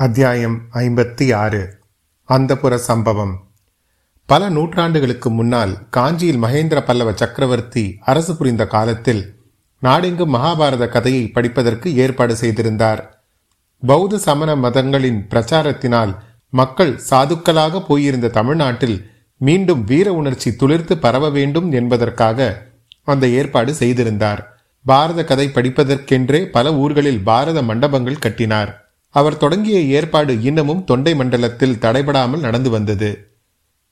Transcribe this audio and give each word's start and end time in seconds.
அத்தியாயம் 0.00 0.62
ஐம்பத்தி 0.72 1.34
ஆறு. 1.34 1.78
அந்தப்புற 2.28 2.74
சம்பவம். 2.74 3.46
பல 4.26 4.50
நூற்றாண்டுகளுக்கு 4.50 5.28
முன்னால் 5.28 5.88
காஞ்சியில் 5.90 6.42
மகேந்திர 6.42 6.80
பல்லவ 6.80 7.12
சக்கரவர்த்தி 7.14 7.98
அரசு 8.00 8.36
புரிந்த 8.36 8.66
காலத்தில் 8.66 9.34
நாடெங்கும் 9.80 10.34
மகாபாரத 10.34 10.88
கதையை 10.88 11.28
படிப்பதற்கு 11.28 11.96
ஏற்பாடு 11.96 12.36
செய்திருந்தார். 12.36 13.24
பௌத்த 13.86 14.18
சமண 14.18 14.56
மதங்களின் 14.56 15.26
பிரச்சாரத்தினால் 15.30 16.14
மக்கள் 16.50 17.00
சாதுக்களாக 17.10 17.86
போயிருந்த 17.86 18.28
தமிழ்நாட்டில் 18.28 19.10
மீண்டும் 19.36 19.84
வீர 19.84 20.12
உணர்ச்சி 20.12 20.50
துளிர்த்து 20.50 20.94
பரவ 20.94 21.30
வேண்டும் 21.30 21.72
என்பதற்காக 21.72 22.62
அந்த 23.04 23.28
ஏற்பாடு 23.28 23.74
செய்திருந்தார். 23.74 24.60
பாரத 24.84 25.24
கதை 25.24 25.48
படிப்பதற்கென்றே 25.48 26.44
பல 26.44 26.74
ஊர்களில் 26.74 27.22
பாரத 27.22 27.62
மண்டபங்கள் 27.62 28.18
கட்டினார். 28.18 28.89
அவர் 29.10 29.36
தொடங்கிய 29.36 29.80
ஏற்பாடு 29.80 30.42
இன்னமும் 30.42 30.84
தொண்டை 30.84 31.14
மண்டலத்தில் 31.14 31.78
தடைபடாமல் 31.80 32.38
நடந்து 32.38 32.70
வந்தது. 32.70 33.30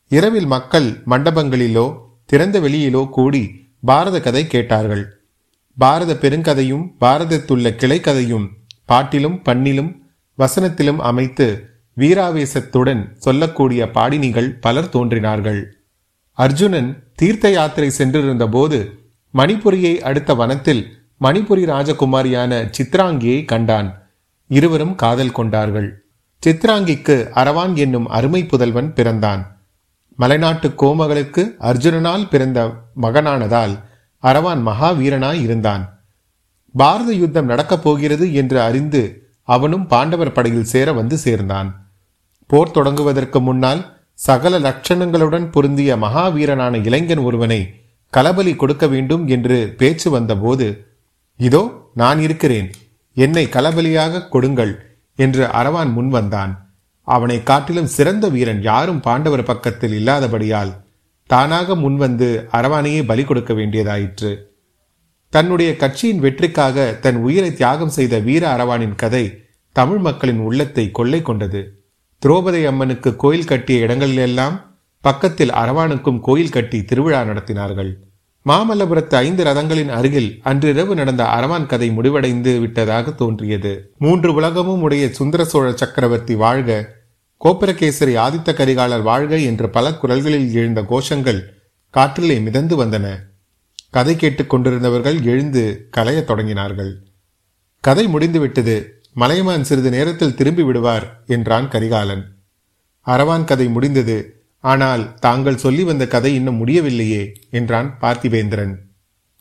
இரவில் 0.09 0.47
மக்கள் 0.47 1.03
மண்டபங்களிலோ 1.07 1.95
திறந்த 2.27 2.61
வெளியிலோ 2.61 3.09
கூடி 3.09 3.71
பாரத 3.81 4.21
கதை 4.21 4.47
கேட்டார்கள். 4.47 5.05
பாரத 5.75 6.15
பெருங்கதையும் 6.15 6.85
பாரதத்துள்ள 7.01 7.71
கிளைக்கதையும் 7.77 8.47
பாட்டிலும் 8.85 9.43
பண்ணிலும் 9.43 10.03
வசனத்திலும் 10.37 10.99
அமைத்து 10.99 11.77
வீராவேசத்துடன் 11.97 13.13
சொல்லக்கூடிய 13.19 13.87
பாடினிகள் 13.87 14.61
பலர் 14.61 14.89
தோன்றினார்கள். 14.89 15.73
அர்ஜுனன் 16.33 17.03
தீர்த்த 17.15 17.51
யாத்திரை 17.51 17.91
சென்றிருந்த 17.91 18.49
போது 18.49 18.79
மணிபுரியை 19.35 20.01
அடுத்த 20.01 20.35
வனத்தில் 20.35 20.83
மணிபுரி 21.21 21.65
ராஜகுமாரியான 21.65 22.71
சித்ராங்கியை 22.77 23.45
கண்டான். 23.45 23.98
இருவரும் 24.49 24.95
காதல் 24.95 25.37
கொண்டார்கள். 25.39 25.89
சித்ராங்கிக்கு 26.43 27.17
அரவான் 27.41 27.75
என்னும் 27.75 28.09
அருமை 28.09 28.43
புதல்வன் 28.45 28.91
பிறந்தான். 28.93 29.43
மலைநாட்டு 30.19 30.69
கோமகளுக்கு 30.83 31.43
அர்ஜுனனால் 31.71 32.25
பிறந்த 32.29 32.59
மகனானதால் 33.03 33.75
அரவான் 34.23 34.63
மகாவீரனாய் 34.67 35.41
இருந்தான். 35.41 35.85
பாரத 36.75 37.11
யுத்தம் 37.13 37.51
நடக்கப் 37.53 37.85
போகிறது 37.85 38.27
என்று 38.35 38.59
அறிந்து 38.61 39.03
அவனும் 39.49 39.87
பாண்டவர் 39.87 40.33
படையில் 40.33 40.71
சேர 40.73 40.93
வந்து 40.93 41.17
சேர்ந்தான். 41.19 41.69
போர் 42.51 42.75
தொடங்குவதற்கு 42.75 43.41
முன்னால் 43.41 43.83
சகல 44.19 44.59
லட்சணங்களுடன் 44.59 45.47
பொருந்திய 45.51 45.97
மகாவீரனான 45.97 46.85
இளைஞன் 46.85 47.19
ஒருவனை 47.19 47.61
கலபலி 48.13 48.53
கொடுக்க 48.57 48.87
வேண்டும் 48.87 49.25
என்று 49.29 49.75
பேச்சு 49.79 50.11
வந்தபோது 50.11 50.67
இதோ 51.37 51.63
நான் 51.95 52.21
இருக்கிறேன். 52.21 52.69
என்னை 53.25 53.45
களபலியாக 53.55 54.25
கொடுங்கள் 54.29 54.73
என்று 55.19 55.45
அரவான் 55.61 55.93
முன் 55.97 56.11
வந்தான். 56.17 56.53
அவனை 57.09 57.39
காட்டிலும் 57.43 57.93
சிறந்த 57.97 58.27
வீரன் 58.35 58.61
யாரும் 58.63 59.01
பாண்டவர் 59.07 59.49
பக்கத்தில் 59.51 59.95
இல்லாதபடியால் 60.01 60.73
தானாக 61.31 61.75
முன்வந்து 61.85 62.29
அரவானையே 62.59 63.01
பலி 63.11 63.25
கொடுக்க 63.25 63.53
வேண்டியதாயிற்று. 63.55 64.31
தன்னுடைய 65.33 65.71
கட்சியின் 65.77 66.23
வெற்றிக்காக 66.25 66.87
தன் 67.05 67.19
உயிரை 67.27 67.51
தியாகம் 67.53 67.95
செய்த 67.97 68.15
வீர 68.29 68.43
அரவானின் 68.57 68.97
கதை 69.03 69.25
தமிழ் 69.77 70.03
மக்களின் 70.07 70.41
உள்ளத்தை 70.47 70.85
கொள்ளை 70.99 71.21
கொண்டது. 71.23 71.61
திரௌபதி 72.23 72.61
அம்மனுக்கு 72.71 73.11
கோயில் 73.17 73.51
கட்டிய 73.51 73.85
இடங்களிலெல்லாம் 73.87 74.57
பக்கத்தில் 75.05 75.53
அரவானுக்கும் 75.63 76.21
கோயில் 76.21 76.55
கட்டி 76.57 76.79
திருவிழா 76.85 77.21
நடத்தினார்கள். 77.23 77.93
மாமல்லபுரத்து 78.49 79.15
ஐந்து 79.15 79.45
ரதங்களின் 79.45 79.89
அருகில் 79.89 80.41
அன்றிரவு 80.43 80.95
நடந்த 80.95 81.25
அரவான் 81.25 81.67
கதை 81.67 81.91
முடிவடைந்து 81.91 82.61
விட்டதாக 82.61 83.11
தோன்றியது. 83.11 83.93
மூன்று 83.99 84.35
உலகமும் 84.35 84.83
உடைய 84.83 85.09
சுந்தர 85.09 85.45
சோழ 85.45 85.73
சக்கரவர்த்தி 85.73 86.35
வாழ்க. 86.35 86.95
கோபுரகேசரி 87.45 88.17
ஆதித்த 88.17 88.53
கரிகாலர் 88.53 89.03
வாழ்க 89.03 89.39
என்ற 89.39 89.69
பல 89.69 89.95
குரல்களில் 89.95 90.55
எழுந்த 90.55 90.81
கோஷங்கள் 90.81 91.43
காற்றிலே 91.95 92.41
மிதந்து 92.41 92.85
வந்தன. 92.85 93.19
கதை 93.91 94.17
கேட்டுக் 94.17 94.55
கொண்டிருந்தவர்கள் 94.55 95.23
எழுந்து 95.23 95.89
கலையத் 95.97 96.31
தொடங்கினார்கள். 96.31 96.93
கதை 97.81 98.07
முடிந்துவிட்டது 98.07 99.03
மலையமான் 99.13 99.65
சிறிது 99.65 99.91
நேரத்தில் 99.91 100.35
திரும்பி 100.35 100.63
விடுவார் 100.63 101.23
என்றான் 101.27 101.69
கரிகாலன். 101.69 102.25
அரவான் 103.07 103.45
கதை 103.45 103.69
முடிந்தது. 103.69 104.38
ஆனால் 104.61 105.15
தாங்கள் 105.15 105.57
சொல்லி 105.57 105.85
வந்த 105.85 106.07
கதை 106.07 106.35
இன்னும் 106.35 106.55
முடியவில்லையே 106.55 107.33
என்றான் 107.51 107.97
பார்த்திவேந்திரன். 108.01 108.75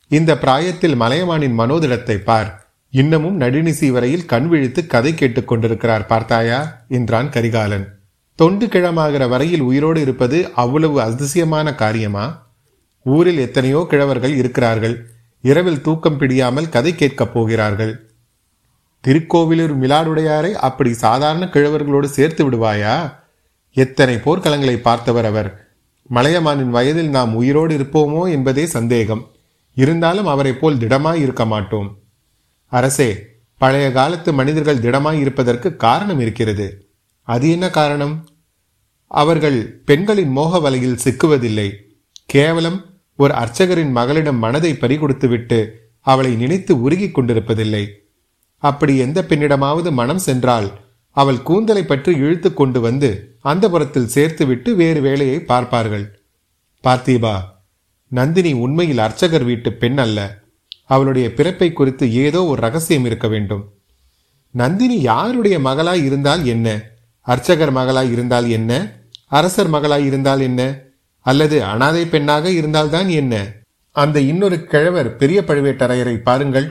இந்த 0.08 0.38
பிராயத்தில் 0.38 1.00
மலையமானின் 1.00 1.58
மனோதிடத்தை 1.58 2.16
பார். 2.16 2.66
இன்னமும் 2.90 3.40
நடுநிசி 3.40 3.90
வரையில் 3.90 4.24
கண் 4.24 4.48
விழித்து 4.48 4.86
கதை 4.86 5.14
கேட்டுக் 5.14 5.48
கொண்டிருக்கிறார் 5.48 6.06
பார்த்தாயா 6.06 6.84
என்றான் 6.88 7.30
கரிகாலன். 7.30 7.88
தொண்டு 8.34 8.66
கிழமாகிற 8.66 9.28
வரையில் 9.28 9.60
உயிரோடு 9.60 10.00
இருப்பது 10.00 10.50
அவ்வளவு 10.54 11.00
அதிசயமான 11.00 11.74
காரியமா? 11.74 12.46
ஊரில் 13.04 13.38
எத்தனையோ 13.38 13.86
கிழவர்கள் 13.90 14.36
இருக்கிறார்கள். 14.36 15.06
இரவில் 15.40 15.82
தூக்கம் 15.82 16.18
பிடியாமல் 16.18 16.68
கதை 16.68 16.94
கேட்கப் 16.94 17.32
போகிறார்கள். 17.32 18.10
திருக்கோவிலூர் 19.06 19.78
மிலாடுடையாரை 19.78 20.52
அப்படி 20.52 20.92
சாதாரண 20.92 21.48
கிழவர்களோடு 21.52 22.04
சேர்த்து 22.04 22.50
விடுவாயா? 22.50 23.26
எத்தனை 23.72 24.14
போர்க்களங்களை 24.14 24.76
பார்த்தவர் 24.76 25.24
அவர்? 25.24 25.68
மலையமானின் 26.10 26.70
வயதில் 26.70 27.08
நாம் 27.08 27.34
உயிரோடு 27.34 27.78
இருப்போமோ 27.78 28.30
என்பதே 28.30 28.66
சந்தேகம். 28.66 29.30
இருந்தாலும் 29.74 30.26
அவரை 30.26 30.52
போல் 30.52 30.76
திடமாய் 30.76 31.14
இருக்க 31.14 31.44
மாட்டோம். 31.44 31.98
அரசே 32.66 33.26
பழைய 33.56 33.92
காலத்து 33.92 34.32
மனிதர்கள் 34.32 34.78
திடமாய் 34.78 35.18
இருப்பதற்கு 35.18 35.76
காரணம் 35.76 36.20
இருக்கிறது. 36.20 36.90
அது 37.22 37.50
என்ன 37.50 37.70
காரணம்? 37.70 38.28
அவர்கள் 39.06 39.80
பெண்களின் 39.84 40.28
மோக 40.28 40.58
வலையில் 40.58 40.98
சிக்குவதில்லை. 41.04 41.72
கேவலம் 42.26 42.84
ஒரு 43.16 43.34
அர்ச்சகரின் 43.34 43.90
மகளிடம் 43.90 44.36
மனதை 44.36 44.72
பறிகொடுத்துவிட்டு 44.72 45.70
அவளை 46.00 46.34
நினைத்து 46.34 46.80
உருகிக் 46.80 47.18
கொண்டிருப்பதில்லை. 47.18 47.88
அப்படி 48.56 48.96
எந்த 48.96 49.24
பெண்ணிடமாவது 49.28 49.92
மனம் 49.92 50.18
சென்றால் 50.18 50.80
அவள் 51.20 51.42
கூந்தலை 51.42 51.82
பற்றி 51.82 52.12
இழுத்து 52.16 52.54
கொண்டு 52.54 52.80
வந்து 52.80 53.36
அந்த 53.40 53.70
புறத்தில் 53.70 54.12
சேர்த்துவிட்டு 54.14 54.70
வேறு 54.74 55.00
வேலையை 55.00 55.38
பார்ப்பார்கள். 55.40 56.04
பார்த்தீபா 56.84 57.36
நந்தினி 58.08 58.52
உண்மையில் 58.52 58.98
அர்ச்சகர் 58.98 59.44
வீட்டு 59.44 59.72
பெண் 59.72 59.98
அல்ல. 59.98 60.18
அவளுடைய 60.84 61.32
பிறப்பை 61.32 61.72
குறித்து 61.72 62.12
ஏதோ 62.12 62.44
ஒரு 62.44 62.60
ரகசியம் 62.60 63.04
இருக்க 63.04 63.28
வேண்டும். 63.28 63.64
நந்தினி 64.50 65.00
யாருடைய 65.00 65.58
மகளாய் 65.58 66.04
இருந்தால் 66.04 66.44
என்ன? 66.44 66.68
அர்ச்சகர் 67.20 67.72
மகளாய் 67.72 68.10
இருந்தால் 68.10 68.48
என்ன? 68.48 68.72
அரசர் 69.26 69.70
மகளாய் 69.70 70.04
இருந்தால் 70.04 70.40
என்ன? 70.40 70.62
அல்லது 71.26 71.64
அனாதை 71.64 72.06
பெண்ணாக 72.06 72.50
இருந்தால்தான் 72.50 73.08
என்ன? 73.08 73.34
அந்த 73.96 74.20
இன்னொரு 74.20 74.64
கிழவர் 74.64 75.16
பெரிய 75.16 75.40
பழுவேட்டரையரை 75.46 76.16
பாருங்கள். 76.22 76.68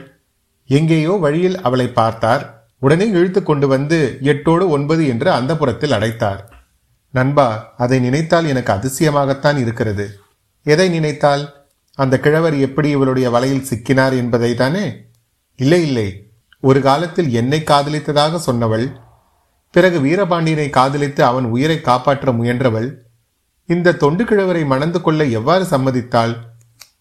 எங்கேயோ 0.66 1.12
வழியில் 1.20 1.60
அவளை 1.60 1.88
பார்த்தார். 1.88 2.57
உடனே 2.80 3.08
இழுத்து 3.08 3.42
கொண்டு 3.42 3.68
வந்து 3.68 4.18
எட்டோடு 4.22 4.68
ஒன்பது 4.68 5.06
என்று 5.06 5.32
அந்த 5.32 5.56
புறத்தில் 5.56 5.92
அடைத்தார். 5.92 6.66
நண்பா 7.10 7.74
அதை 7.76 7.98
நினைத்தால் 7.98 8.46
எனக்கு 8.46 8.72
அதிசயமாகத்தான் 8.72 9.58
இருக்கிறது. 9.58 10.18
எதை 10.62 10.88
நினைத்தால்? 10.88 11.66
அந்த 11.94 12.18
கிழவர் 12.18 12.56
எப்படி 12.56 12.88
இவளுடைய 12.88 13.30
வலையில் 13.30 13.66
சிக்கினார் 13.70 14.16
என்பதை 14.16 14.54
தானே? 14.54 14.92
இல்லை 15.56 15.86
இல்லை. 15.86 16.30
ஒரு 16.60 16.80
காலத்தில் 16.80 17.32
என்னை 17.32 17.60
காதலித்ததாக 17.60 18.40
சொன்னவள் 18.46 18.92
பிறகு 19.70 20.00
வீரபாண்டியனை 20.00 20.70
காதலித்து 20.70 21.24
அவன் 21.24 21.44
உயிரை 21.44 21.80
காப்பாற்ற 21.80 22.32
முயன்றவள் 22.32 22.94
இந்த 23.66 23.92
தொண்டு 23.92 24.24
கிழவரை 24.24 24.66
மணந்து 24.66 25.00
கொள்ள 25.00 25.24
எவ்வாறு 25.24 25.64
சம்மதித்தாள்? 25.64 26.36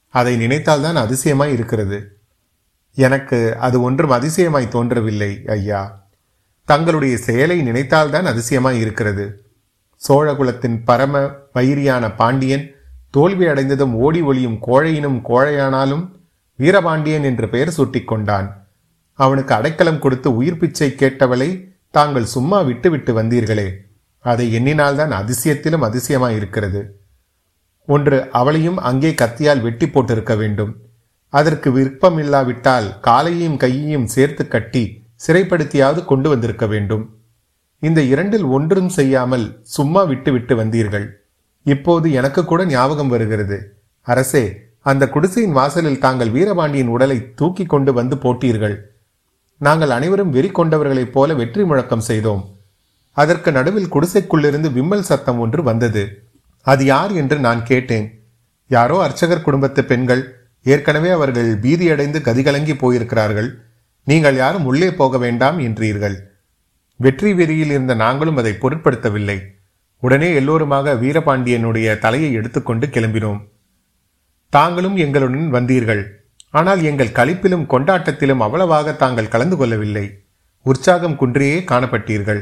அதை 0.10 0.48
நினைத்தால்தான் 0.48 0.96
அதிசயமாய் 0.96 1.52
இருக்கிறது. 1.52 2.17
எனக்கு 2.98 3.40
அது 3.58 3.82
ஒன்றும் 3.82 4.12
அதிசயமாய் 4.12 4.68
தோன்றவில்லை 4.68 5.32
ஐயா. 5.46 5.82
தங்களுடைய 6.66 7.18
செயலை 7.18 7.58
நினைத்தால்தான் 7.62 8.30
அதிசயமாய் 8.32 8.80
இருக்கிறது. 8.80 9.26
சோழகுலத்தின் 10.08 10.78
பரம 10.86 11.22
வைரியான 11.54 12.16
பாண்டியன் 12.16 12.66
தோல்வி 13.12 13.46
அடைந்ததும் 13.46 13.94
ஓடி 13.96 14.22
ஒளியும் 14.22 14.58
கோழையினும் 14.68 15.20
கோழையானாலும் 15.30 16.04
வீரபாண்டியன் 16.58 17.24
என்று 17.24 17.50
பெயர் 17.50 17.74
சூட்டிக்கொண்டான் 17.78 18.48
அவனுக்கு 19.14 19.54
அடைக்கலம் 19.54 20.00
கொடுத்து 20.00 20.36
உயிர் 20.36 20.58
பிச்சை 20.58 20.96
கேட்டவளை 20.98 21.50
தாங்கள் 21.92 22.26
சும்மா 22.26 22.62
விட்டுவிட்டு 22.62 23.12
வந்தீர்களே. 23.22 23.68
அதை 24.20 24.46
எண்ணினால்தான் 24.58 25.14
அதிசயத்திலும் 25.22 25.86
அதிசயமாய் 25.90 26.36
இருக்கிறது. 26.36 26.82
ஒன்று 27.88 28.18
அவளையும் 28.32 28.78
அங்கே 28.90 29.12
கத்தியால் 29.12 29.62
வெட்டி 29.62 29.86
போட்டிருக்க 29.86 30.38
வேண்டும். 30.38 30.74
அதற்கு 31.30 31.72
விருப்பம் 31.72 32.18
இல்லாவிட்டால் 32.18 33.00
காலையும் 33.00 33.58
கையையும் 33.58 34.08
சேர்த்து 34.08 34.48
கட்டி 34.48 35.06
சிறைப்படுத்தியாவது 35.28 36.06
கொண்டு 36.06 36.30
வந்திருக்க 36.30 36.66
வேண்டும். 36.66 37.16
இந்த 37.80 38.02
இரண்டில் 38.02 38.44
ஒன்றும் 38.44 38.90
செய்யாமல் 38.90 39.60
சும்மா 39.64 40.04
விட்டுவிட்டு 40.04 40.56
வந்தீர்கள். 40.56 41.10
இப்போது 41.64 42.12
எனக்கு 42.12 42.46
கூட 42.46 42.66
ஞாபகம் 42.66 43.08
வருகிறது. 43.08 43.78
அரசே 44.02 44.66
அந்த 44.82 45.10
குடிசையின் 45.10 45.52
வாசலில் 45.52 46.00
தாங்கள் 46.00 46.30
வீரபாண்டியின் 46.30 46.88
உடலை 46.88 47.34
தூக்கி 47.34 47.66
கொண்டு 47.66 47.94
வந்து 47.94 48.16
போட்டீர்கள். 48.16 48.78
நாங்கள் 49.58 49.90
அனைவரும் 49.90 50.30
வெறி 50.30 50.50
கொண்டவர்களைப் 50.50 51.12
போல 51.12 51.34
வெற்றி 51.34 51.64
முழக்கம் 51.64 52.00
செய்தோம். 52.00 52.44
அதற்கு 53.12 53.52
நடுவில் 53.52 53.94
குடிசைக்குள்ளிருந்து 53.94 54.72
விம்மல் 54.72 55.02
சத்தம் 55.02 55.40
ஒன்று 55.40 55.64
வந்தது. 55.64 56.24
அது 56.62 56.86
யார்? 56.86 57.12
என்று 57.12 57.40
நான் 57.40 57.64
கேட்டேன். 57.64 58.24
யாரோ 58.68 59.02
அர்ச்சகர் 59.02 59.42
குடும்பத்து 59.42 59.84
பெண்கள். 59.84 60.47
ஏற்கனவே 60.66 61.10
அவர்கள் 61.10 61.50
பீதியடைந்து 61.64 62.20
கதிகலங்கி 62.28 62.74
போயிருக்கிறார்கள். 62.78 63.50
நீங்கள் 64.04 64.36
யாரும் 64.36 64.66
உள்ளே 64.66 64.90
போக 64.94 65.18
வேண்டாம் 65.18 65.60
என்றீர்கள். 65.60 66.16
வெற்றி 66.96 67.34
வெறியில் 67.34 67.70
இருந்த 67.70 67.94
நாங்களும் 67.96 68.38
அதை 68.38 68.54
பொருட்படுத்தவில்லை. 68.62 69.38
உடனே 70.04 70.34
எல்லோருமாக 70.34 70.94
வீரபாண்டியனுடைய 70.94 71.98
தலையை 72.00 72.34
எடுத்துக்கொண்டு 72.34 72.88
கிளம்பினோம். 72.88 73.40
தாங்களும் 74.50 74.98
எங்களுடன் 74.98 75.50
வந்தீர்கள். 75.50 76.04
ஆனால் 76.50 76.82
எங்கள் 76.84 77.16
களிப்பிலும் 77.20 77.66
கொண்டாட்டத்திலும் 77.66 78.44
அவ்வளவாக 78.46 78.94
தாங்கள் 78.94 79.32
கலந்து 79.34 79.58
கொள்ளவில்லை. 79.58 80.06
உற்சாகம் 80.66 81.18
குன்றியே 81.22 81.58
காணப்பட்டீர்கள். 81.72 82.42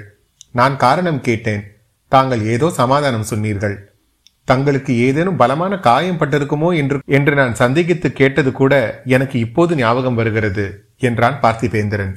நான் 0.51 0.75
காரணம் 0.77 1.21
கேட்டேன். 1.21 1.63
தாங்கள் 2.07 2.43
ஏதோ 2.45 2.69
சமாதானம் 2.69 3.29
சொன்னீர்கள். 3.31 3.94
தங்களுக்கு 4.47 4.93
ஏதேனும் 5.05 5.39
பலமான 5.41 5.73
காயம் 5.79 6.19
பட்டிருக்குமோ 6.19 6.69
என்று 6.77 6.97
என்று 7.17 7.33
நான் 7.35 7.59
சந்தேகித்து 7.59 8.09
கேட்டது 8.11 8.51
கூட 8.51 8.73
எனக்கு 9.05 9.39
இப்போது 9.39 9.75
ஞாபகம் 9.75 10.15
வருகிறது 10.15 10.65
என்றான் 10.97 11.37
பார்த்திபேந்திரன். 11.41 12.13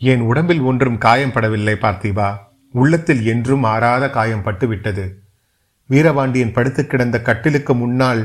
என் 0.00 0.20
உடம்பில் 0.20 0.60
ஒன்றும் 0.60 0.98
காயம் 0.98 1.32
படவில்லை 1.32 1.74
பார்த்திபா. 1.80 2.28
உள்ளத்தில் 2.74 3.22
என்றும் 3.24 3.64
ஆறாத 3.64 4.04
காயம் 4.10 4.44
பட்டுவிட்டது. 4.44 5.04
வீரபாண்டியன் 5.90 6.52
படுத்து 6.52 6.82
கிடந்த 6.86 7.16
கட்டிலுக்கு 7.20 7.74
முன்னால் 7.74 8.22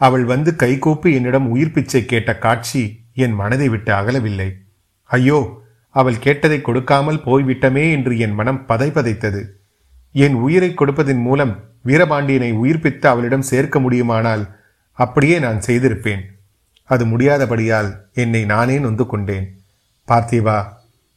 அவள் 0.00 0.24
வந்து 0.24 0.50
கைகூப்பி 0.56 1.10
என்னிடம் 1.14 1.46
உயிர் 1.48 1.72
பிச்சை 1.72 2.02
கேட்ட 2.04 2.30
காட்சி 2.38 2.82
என் 3.14 3.34
மனதை 3.34 3.68
விட்டு 3.68 3.92
அகலவில்லை. 3.92 4.48
ஐயோ 5.10 5.38
அவள் 5.94 6.18
கேட்டதை 6.18 6.58
கொடுக்காமல் 6.60 7.24
போய்விட்டமே 7.24 7.84
என்று 7.90 8.12
என் 8.18 8.34
மனம் 8.34 8.64
பதைப்பதைத்தது 8.68 9.40
என் 10.24 10.36
உயிரை 10.44 10.70
கொடுப்பதன் 10.74 11.22
மூலம் 11.26 11.52
வீரபாண்டியனை 11.88 12.50
உயிர்ப்பித்து 12.60 13.06
அவளிடம் 13.10 13.48
சேர்க்க 13.50 13.78
முடியுமானால் 13.84 14.44
அப்படியே 14.98 15.36
நான் 15.44 15.60
செய்திருப்பேன். 15.66 16.22
அது 16.90 17.04
முடியாதபடியால் 17.12 17.90
என்னை 18.22 18.42
நானே 18.52 18.76
நொந்து 18.84 19.04
கொண்டேன் 19.06 19.46
பார்த்திவா 20.08 20.58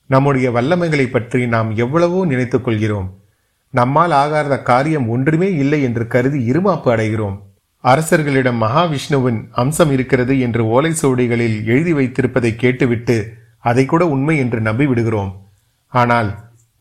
நம்முடைய 0.09 0.47
வல்லமைகளை 0.51 1.05
பற்றி 1.09 1.41
நாம் 1.55 1.69
எவ்வளவோ 1.83 2.19
நினைத்துக் 2.25 2.65
கொள்கிறோம். 2.65 3.09
நம்மால் 3.73 4.13
ஆகாத 4.21 4.53
காரியம் 4.69 5.07
ஒன்றுமே 5.15 5.49
இல்லை 5.63 5.79
என்று 5.87 6.03
கருதி 6.13 6.39
இருமாப்பு 6.51 6.89
அடைகிறோம். 6.93 7.37
அரசர்களிடம் 7.83 8.61
மகாவிஷ்ணுவின் 8.63 9.39
அம்சம் 9.61 9.91
இருக்கிறது 9.95 10.33
என்று 10.45 10.61
ஓலை 10.75 10.91
சுவடிகளில் 11.01 11.57
எழுதி 11.71 11.93
வைத்திருப்பதை 11.99 12.51
கேட்டுவிட்டு 12.63 13.17
அதை 13.69 13.83
கூட 13.85 14.03
உண்மை 14.15 14.35
என்று 14.43 14.59
நம்பிவிடுகிறோம். 14.61 15.31
ஆனால் 15.93 16.29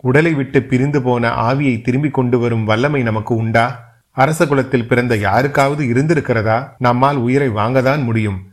உடலை 0.00 0.34
விட்டு 0.34 0.62
பிரிந்து 0.62 1.02
போன 1.02 1.30
ஆவியை 1.30 1.82
திரும்பி 1.82 2.10
கொண்டு 2.10 2.38
வரும் 2.38 2.64
வல்லமை 2.64 3.02
நமக்கு 3.02 3.34
உண்டா? 3.34 3.86
அரச 4.10 4.46
குலத்தில் 4.46 4.88
பிறந்த 4.88 5.16
யாருக்காவது 5.16 5.84
இருந்திருக்கிறதா? 5.84 6.74
நம்மால் 6.78 7.16
உயிரை 7.16 7.48
வாங்கதான் 7.48 8.04
முடியும். 8.04 8.46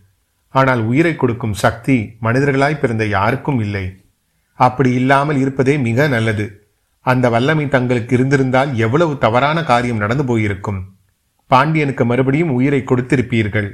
ஆனால் 0.49 0.83
உயிரை 0.83 1.15
கொடுக்கும் 1.15 1.53
சக்தி 1.53 2.17
மனிதர்களாய் 2.21 2.79
பிறந்த 2.79 3.05
யாருக்கும் 3.05 3.59
இல்லை. 3.59 4.03
அப்படி 4.53 4.91
இல்லாமல் 4.93 5.37
இருப்பதே 5.37 5.77
மிக 5.77 6.07
நல்லது. 6.07 6.67
அந்த 6.99 7.29
வல்லமை 7.29 7.67
தங்களுக்கு 7.67 8.15
இருந்திருந்தால் 8.15 8.75
எவ்வளவு 8.75 9.17
தவறான 9.17 9.63
காரியம் 9.63 9.97
நடந்து 9.97 10.25
போயிருக்கும். 10.25 10.83
பாண்டியனுக்கு 11.47 12.05
மறுபடியும் 12.05 12.49
உயிரை 12.49 12.83
கொடுத்திருப்பீர்கள். 12.85 13.71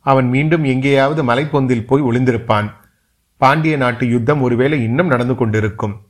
அவன் 0.00 0.28
மீண்டும் 0.28 0.64
எங்கேயாவது 0.64 1.24
மலைப்பொந்தில் 1.24 1.86
போய் 1.86 2.02
ஒளிந்திருப்பான். 2.02 2.70
பாண்டிய 3.36 3.76
நாட்டு 3.76 4.08
யுத்தம் 4.08 4.42
ஒருவேளை 4.42 4.82
இன்னும் 4.82 5.06
நடந்து 5.06 5.34
கொண்டிருக்கும். 5.34 6.08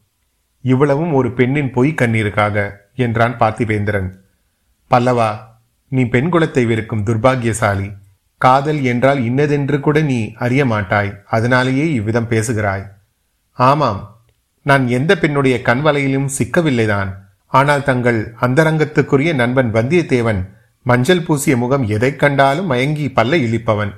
இவ்வளவும் 0.61 1.13
ஒரு 1.13 1.33
பெண்ணின் 1.33 1.71
பொய் 1.71 1.95
கண்ணீருக்காக 1.97 2.71
என்றான் 2.95 3.37
பார்த்திபேந்திரன் 3.39 4.09
பல்லவா 4.91 5.49
நீ 5.89 6.05
பெண் 6.05 6.33
குலத்தை 6.33 6.67
வெறுக்கும் 6.67 7.05
துர்பாகியசாலி. 7.05 7.93
காதல் 8.37 8.83
என்றால் 8.83 9.25
இன்னதென்று 9.25 9.81
கூட 9.81 10.01
நீ 10.01 10.33
அறிய 10.35 10.67
மாட்டாய். 10.67 11.15
அதனாலேயே 11.27 11.93
இவ்விதம் 11.93 12.29
பேசுகிறாய். 12.29 12.85
ஆமாம் 13.53 14.23
நான் 14.63 14.89
எந்த 14.89 15.19
பெண்ணுடைய 15.19 15.61
கண்வலையிலும் 15.65 16.29
சிக்கவில்லைதான். 16.39 17.11
ஆனால் 17.47 17.85
தங்கள் 17.85 18.35
அந்தரங்கத்துக்குரிய 18.41 19.35
நண்பன் 19.35 19.73
வந்தியத்தேவன் 19.73 20.49
மஞ்சள் 20.83 21.23
பூசிய 21.23 21.57
முகம் 21.57 21.87
எதை 21.87 22.17
கண்டாலும் 22.17 22.67
மயங்கி 22.67 23.07
பல்ல 23.07 23.35
இழிப்பவன். 23.47 23.93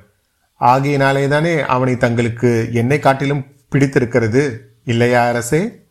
ஆகையினாலேதானே 0.60 1.60
அவனை 1.66 1.96
தங்களுக்கு 1.96 2.68
என்னை 2.72 2.98
காட்டிலும் 2.98 3.46
பிடித்திருக்கிறது? 3.68 4.42
இல்லையா 4.84 5.26
அரசே? 5.26 5.81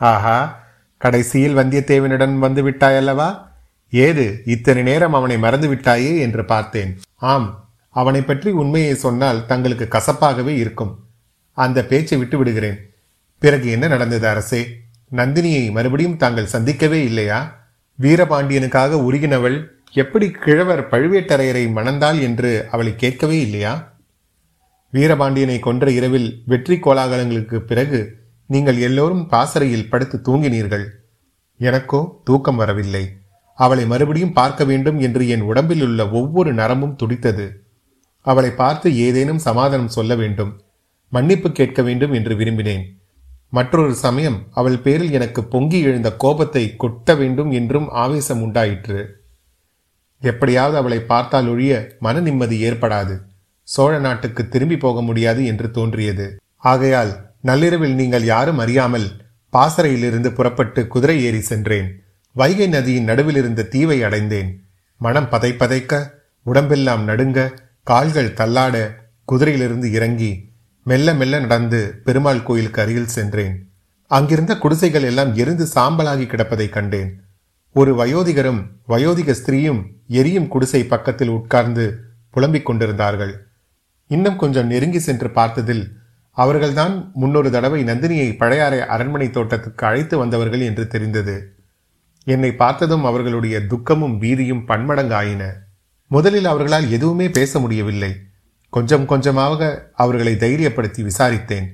ஆஹா 0.00 0.64
கடைசியில் 0.98 1.56
வந்தியத்தேவனிடம் 1.56 2.38
வந்து 2.38 2.70
விட்டாயல்லவா 2.70 3.28
ஏது 3.90 4.42
இத்தனை 4.44 4.82
நேரம் 4.82 5.12
அவனை 5.12 5.38
மறந்து 5.38 5.74
விட்டாயே 5.74 6.18
என்று 6.18 6.44
பார்த்தேன். 6.44 6.98
ஆம் 7.14 7.68
அவனை 7.90 8.22
பற்றி 8.22 8.50
உண்மையை 8.50 8.94
சொன்னால் 8.94 9.46
தங்களுக்கு 9.46 9.88
கசப்பாகவே 9.90 10.54
இருக்கும். 10.56 10.98
அந்த 11.52 11.84
பேச்சை 11.84 12.18
விட்டு 12.18 12.38
விடுகிறேன். 12.38 12.78
பிறகு 13.38 13.70
என்ன 13.70 13.86
நடந்தது 13.86 14.28
அரசே? 14.28 14.66
நந்தினியை 15.16 15.70
மறுபடியும் 15.70 16.16
தாங்கள் 16.16 16.46
சந்திக்கவே 16.46 17.04
இல்லையா? 17.04 17.38
வீரபாண்டியனுக்காக 18.00 18.92
உருகினவள் 18.92 19.74
எப்படி 19.92 20.30
கிழவர் 20.30 20.88
பழுவேட்டரையரை 20.88 21.72
மணந்தாள் 21.72 22.20
என்று 22.20 22.68
அவளை 22.70 22.96
கேட்கவே 22.96 23.40
இல்லையா? 23.40 23.98
வீரபாண்டியனை 24.92 25.58
கொன்ற 25.58 25.90
இரவில் 25.90 26.42
வெற்றி 26.46 26.76
கோலாகலங்களுக்கு 26.76 27.58
பிறகு 27.60 28.24
நீங்கள் 28.50 28.78
எல்லோரும் 28.78 29.24
பாசறையில் 29.26 29.88
படுத்து 29.88 30.16
தூங்கினீர்கள். 30.18 30.86
எனக்கோ 31.60 32.00
தூக்கம் 32.24 32.56
வரவில்லை. 32.56 33.04
அவளை 33.58 33.84
மறுபடியும் 33.86 34.32
பார்க்க 34.32 34.62
வேண்டும் 34.64 34.98
என்று 34.98 35.22
என் 35.28 35.40
உடம்பில் 35.40 35.82
உள்ள 35.82 36.00
ஒவ்வொரு 36.10 36.50
நரம்பும் 36.54 36.96
துடித்தது. 36.96 37.46
அவளை 38.26 38.50
பார்த்து 38.50 38.88
ஏதேனும் 38.96 39.38
சமாதானம் 39.38 39.94
சொல்ல 39.96 40.14
வேண்டும். 40.14 40.52
மன்னிப்பு 41.12 41.48
கேட்க 41.52 41.80
வேண்டும் 41.82 42.12
என்று 42.12 42.34
விரும்பினேன். 42.36 42.84
மற்றொரு 43.48 43.94
சமயம் 43.94 44.38
அவள் 44.50 44.78
பேரில் 44.78 45.12
எனக்கு 45.12 45.40
பொங்கி 45.44 45.78
எழுந்த 45.80 46.08
கோபத்தை 46.16 46.64
கொட்ட 46.78 47.14
வேண்டும் 47.16 47.50
என்றும் 47.50 47.88
ஆவேசம் 47.88 48.42
உண்டாயிற்று. 48.42 49.00
எப்படியாவது 50.22 50.76
அவளை 50.76 50.98
பார்த்தால் 51.02 51.48
ஒழிய 51.48 51.72
மன 51.98 52.20
நிம்மதி 52.20 52.56
ஏற்படாது. 52.70 53.14
சோழ 53.68 53.92
நாட்டுக்கு 53.98 54.42
திரும்பி 54.48 54.76
போக 54.76 55.02
முடியாது 55.02 55.40
என்று 55.44 55.68
தோன்றியது. 55.70 56.26
ஆகையால் 56.64 57.12
நள்ளிரவில் 57.48 57.96
நீங்கள் 58.00 58.24
யாரும் 58.32 58.60
அறியாமல் 58.64 59.08
பாசறையிலிருந்து 59.52 60.30
புறப்பட்டு 60.38 60.80
குதிரை 60.92 61.16
ஏறி 61.26 61.42
சென்றேன். 61.50 61.88
வைகை 62.36 62.66
நதியின் 62.66 63.08
நடுவில் 63.10 63.38
இருந்த 63.40 63.68
தீவை 63.74 63.98
அடைந்தேன். 64.08 64.50
மனம் 65.00 65.30
பதைப்பதைக்க 65.32 65.92
உடம்பெல்லாம் 66.46 67.04
நடுங்க 67.10 67.38
கால்கள் 67.90 68.36
தள்ளாட 68.40 68.76
குதிரையிலிருந்து 69.32 69.88
இறங்கி 69.98 70.32
மெல்ல 70.86 71.14
மெல்ல 71.20 71.38
நடந்து 71.44 71.80
பெருமாள் 72.06 72.46
கோயிலுக்கு 72.48 72.80
அருகில் 72.82 73.14
சென்றேன். 73.16 73.54
அங்கிருந்த 74.10 74.52
குடிசைகள் 74.62 75.06
எல்லாம் 75.10 75.30
எரிந்து 75.42 75.64
சாம்பலாகி 75.74 76.26
கிடப்பதை 76.28 76.66
கண்டேன். 76.68 77.10
ஒரு 77.76 77.92
வயோதிகரும் 78.00 78.60
வயோதிக 78.92 79.30
ஸ்திரீயும் 79.40 79.80
எரியும் 80.20 80.50
குடிசை 80.52 80.82
பக்கத்தில் 80.92 81.32
உட்கார்ந்து 81.38 81.86
புலம்பிக் 82.34 82.68
கொண்டிருந்தார்கள். 82.68 83.34
இன்னும் 84.10 84.40
கொஞ்சம் 84.42 84.70
நெருங்கி 84.72 85.00
சென்று 85.06 85.28
பார்த்ததில் 85.38 85.84
அவர்கள்தான் 86.36 87.10
முன்னொரு 87.14 87.50
தடவை 87.50 87.84
நந்தினியை 87.84 88.36
பழையாறை 88.36 88.80
அரண்மனை 88.80 89.30
தோட்டத்துக்கு 89.30 89.86
அழைத்து 89.86 90.18
வந்தவர்கள் 90.18 90.60
என்று 90.60 90.86
தெரிந்தது. 90.86 91.54
என்னை 92.24 92.54
பார்த்ததும் 92.54 93.04
அவர்களுடைய 93.04 93.66
துக்கமும் 93.66 94.20
பீதியும் 94.22 94.64
பன்மடங்காயின. 94.68 95.52
முதலில் 96.06 96.44
அவர்களால் 96.44 96.90
எதுவுமே 96.90 97.30
பேச 97.30 97.58
முடியவில்லை. 97.58 98.16
கொஞ்சம் 98.70 99.06
கொஞ்சமாக 99.06 99.90
அவர்களை 99.94 100.34
தைரியப்படுத்தி 100.34 101.02
விசாரித்தேன். 101.02 101.66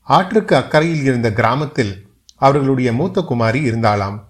ஆற்றுக்கு 0.00 0.56
அக்கறையில் 0.56 1.02
இருந்த 1.02 1.32
கிராமத்தில் 1.32 2.06
அவர்களுடைய 2.36 2.92
மூத்த 2.92 3.20
குமாரி 3.22 3.70
இருந்தாளாம். 3.70 4.24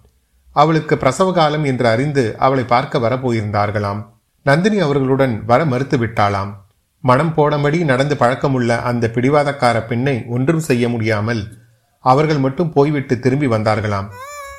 அவளுக்கு 0.53 0.97
பிரசவ 0.97 1.31
காலம் 1.31 1.63
என்று 1.63 1.87
அறிந்து 1.87 2.35
அவளை 2.37 2.63
பார்க்க 2.63 2.99
வரப்போயிருந்தார்களாம். 2.99 4.05
நந்தினி 4.43 4.79
அவர்களுடன் 4.79 5.45
வர 5.45 5.65
மறுத்து 5.65 5.97
விட்டாளாம் 5.97 6.63
மனம் 7.07 7.33
போடபடி 7.37 7.79
நடந்து 7.89 8.15
பழக்கமுள்ள 8.21 8.71
அந்த 8.89 9.09
பிடிவாதக்கார 9.15 9.77
பெண்ணை 9.89 10.15
ஒன்றும் 10.35 10.63
செய்ய 10.67 10.85
முடியாமல் 10.93 11.41
அவர்கள் 12.05 12.39
மட்டும் 12.45 12.71
போய்விட்டு 12.75 13.15
திரும்பி 13.23 13.47
வந்தார்களாம். 13.53 14.07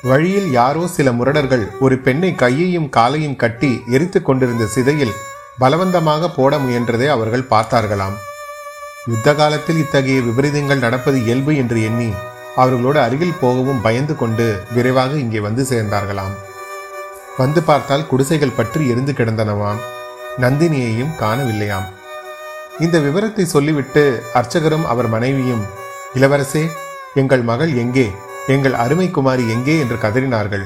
வழியில் 0.09 0.47
யாரோ 0.57 0.83
சில 0.95 1.11
முரடர்கள் 1.11 1.65
ஒரு 1.85 1.95
பெண்ணை 2.05 2.31
கையையும் 2.43 2.87
காலையும் 2.97 3.39
கட்டி 3.43 3.71
எரித்து 3.95 4.19
கொண்டிருந்த 4.21 4.65
சிதையில் 4.75 5.17
பலவந்தமாக 5.59 6.29
போட 6.37 6.53
முயன்றதை 6.63 7.07
அவர்கள் 7.15 7.49
பார்த்தார்களாம். 7.53 8.15
யுத்த 9.11 9.33
காலத்தில் 9.41 9.81
இத்தகைய 9.83 10.21
விபரீதங்கள் 10.29 10.83
நடப்பது 10.85 11.19
இயல்பு 11.25 11.51
என்று 11.63 11.79
எண்ணி 11.89 12.09
அவர்களோடு 12.61 12.99
அருகில் 13.05 13.39
போகவும் 13.43 13.83
பயந்து 13.85 14.15
கொண்டு 14.15 14.47
விரைவாக 14.75 15.13
இங்கே 15.25 15.41
வந்து 15.47 15.63
சேர்ந்தார்களாம். 15.71 16.33
வந்து 17.41 17.61
பார்த்தால் 17.69 18.09
குடிசைகள் 18.11 18.57
பற்றி 18.59 18.83
எரிந்து 18.93 19.13
கிடந்தனவாம். 19.13 19.81
நந்தினியையும் 20.43 21.15
காணவில்லையாம். 21.21 21.87
இந்த 22.79 22.99
விவரத்தை 22.99 23.45
சொல்லிவிட்டு 23.45 24.23
அர்ச்சகரும் 24.33 24.85
அவர் 24.85 25.07
மனைவியும் 25.07 25.63
இளவரசே 26.13 26.67
எங்கள் 27.13 27.41
மகள் 27.41 27.73
எங்கே? 27.73 28.11
எங்கள் 28.47 28.73
அருமை 28.73 29.11
குமாரி 29.11 29.49
எங்கே? 29.49 29.79
என்று 29.79 29.95
கதறினார்கள். 29.95 30.65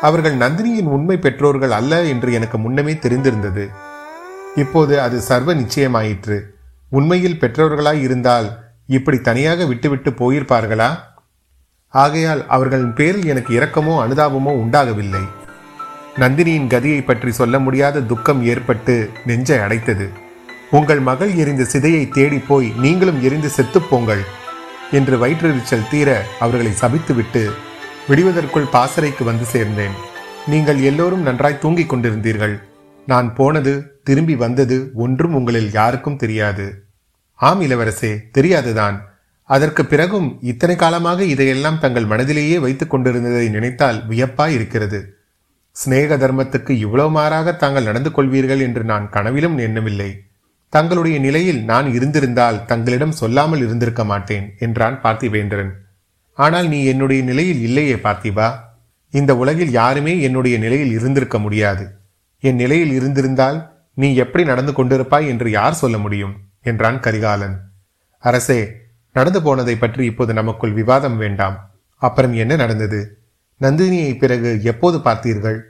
அவர்கள் 0.00 0.36
நந்தினியின் 0.36 0.86
உண்மை 0.86 1.18
பெற்றோர்கள் 1.18 1.70
அல்ல 1.70 2.02
என்று 2.02 2.32
எனக்கு 2.32 2.58
முன்னமே 2.58 2.92
தெரிந்திருந்தது. 2.92 3.68
இப்போது 4.54 5.00
அது 5.00 5.20
சர்வ 5.20 5.54
நிச்சயமாயிற்று. 5.54 6.40
உண்மையில் 6.90 7.38
பெற்றோர்களாய் 7.40 8.00
இருந்தால் 8.00 8.58
இப்படி 8.86 9.20
தனியாக 9.20 9.64
விட்டுவிட்டு 9.64 10.10
போயிருப்பார்களா? 10.10 10.98
ஆகையால் 11.88 12.46
அவர்களின் 12.46 12.94
பேரில் 12.94 13.26
எனக்கு 13.26 13.58
இரக்கமோ 13.58 13.96
அனுதாபமோ 14.04 14.52
உண்டாகவில்லை. 14.52 15.24
நந்தினியின் 16.16 16.68
கதியை 16.68 17.04
பற்றி 17.04 17.32
சொல்ல 17.32 17.58
முடியாத 17.58 18.00
துக்கம் 18.00 18.44
ஏற்பட்டு 18.44 19.10
நெஞ்சை 19.26 19.58
அடைத்தது. 19.58 20.24
உங்கள் 20.70 21.00
மகள் 21.00 21.34
எரிந்த 21.34 21.62
சிதையை 21.62 22.08
தேடி 22.08 22.38
போய் 22.38 22.72
நீங்களும் 22.76 23.22
எரிந்து 23.22 23.48
செத்துப்போங்கள் 23.48 24.22
என்று 24.90 25.26
வயிற்றெரிச்சல் 25.26 25.88
தீர 25.90 26.22
அவர்களை 26.38 26.72
சபித்துவிட்டு 26.80 27.50
விடுவதற்குள் 28.08 28.72
பாசறைக்கு 28.72 29.24
வந்து 29.24 29.44
சேர்ந்தேன். 29.52 29.94
நீங்கள் 30.46 30.80
எல்லோரும் 30.80 31.22
நன்றாய் 31.22 31.58
தூங்கிக் 31.58 31.94
கொண்டிருந்தீர்கள். 31.94 32.60
நான் 33.06 33.34
போனது 33.34 34.00
திரும்பி 34.02 34.36
வந்தது 34.36 34.90
ஒன்றும் 34.94 35.34
உங்களில் 35.34 35.72
யாருக்கும் 35.72 36.16
தெரியாது. 36.16 36.86
ஆம் 37.34 37.60
இளவரசே 37.60 38.20
தெரியாதுதான். 38.30 38.96
அதற்கு 39.42 39.86
பிறகும் 39.86 40.38
இத்தனை 40.40 40.76
காலமாக 40.76 41.24
இதையெல்லாம் 41.24 41.78
தங்கள் 41.78 42.04
மனதிலேயே 42.04 42.58
வைத்துக் 42.60 42.90
கொண்டிருந்ததை 42.90 43.48
நினைத்தால் 43.48 44.08
வியப்பாய் 44.08 44.48
இருக்கிறது. 44.48 45.14
சிநேக 45.70 46.16
தர்மத்துக்கு 46.16 46.70
இவ்வளவு 46.70 47.10
மாறாக 47.10 47.52
தாங்கள் 47.52 47.84
நடந்து 47.84 48.10
கொள்வீர்கள் 48.10 48.60
என்று 48.60 48.84
நான் 48.84 49.10
கனவிலும் 49.10 49.58
எண்ணமில்லை 49.58 50.10
தங்களுடைய 50.68 51.18
நிலையில் 51.18 51.64
நான் 51.64 51.92
இருந்திருந்தால் 51.92 52.64
தங்களிடம் 52.64 53.12
சொல்லாமல் 53.12 53.60
இருந்திருக்க 53.60 54.04
மாட்டேன் 54.04 54.54
என்றான் 54.58 55.00
பார்த்திவேந்திரன். 55.02 55.70
ஆனால் 56.32 56.68
நீ 56.68 56.84
என்னுடைய 56.84 57.22
நிலையில் 57.22 57.60
இல்லையே 57.60 57.94
பார்த்திபா. 57.94 58.54
இந்த 59.10 59.36
உலகில் 59.36 59.70
யாருமே 59.70 60.20
என்னுடைய 60.20 60.58
நிலையில் 60.58 60.92
இருந்திருக்க 60.92 61.38
முடியாது. 61.38 61.98
என் 62.40 62.54
நிலையில் 62.54 62.90
இருந்திருந்தால் 62.90 63.74
நீ 63.94 64.14
எப்படி 64.14 64.44
நடந்து 64.44 64.72
கொண்டிருப்பாய் 64.72 65.26
என்று 65.26 65.50
யார் 65.50 65.74
சொல்ல 65.74 65.98
முடியும்? 65.98 66.34
என்றான் 66.62 67.00
கரிகாலன். 67.00 67.56
அரசே 68.18 68.72
நடந்து 69.12 69.42
போனதை 69.42 69.76
பற்றி 69.76 70.04
இப்போது 70.04 70.32
நமக்குள் 70.32 70.72
விவாதம் 70.72 71.16
வேண்டாம். 71.16 71.74
அப்புறம் 71.96 72.34
என்ன 72.34 72.56
நடந்தது? 72.56 73.18
நந்தினியை 73.60 74.18
பிறகு 74.18 74.62
எப்போது 74.62 74.98
பார்த்தீர்கள்? 74.98 75.60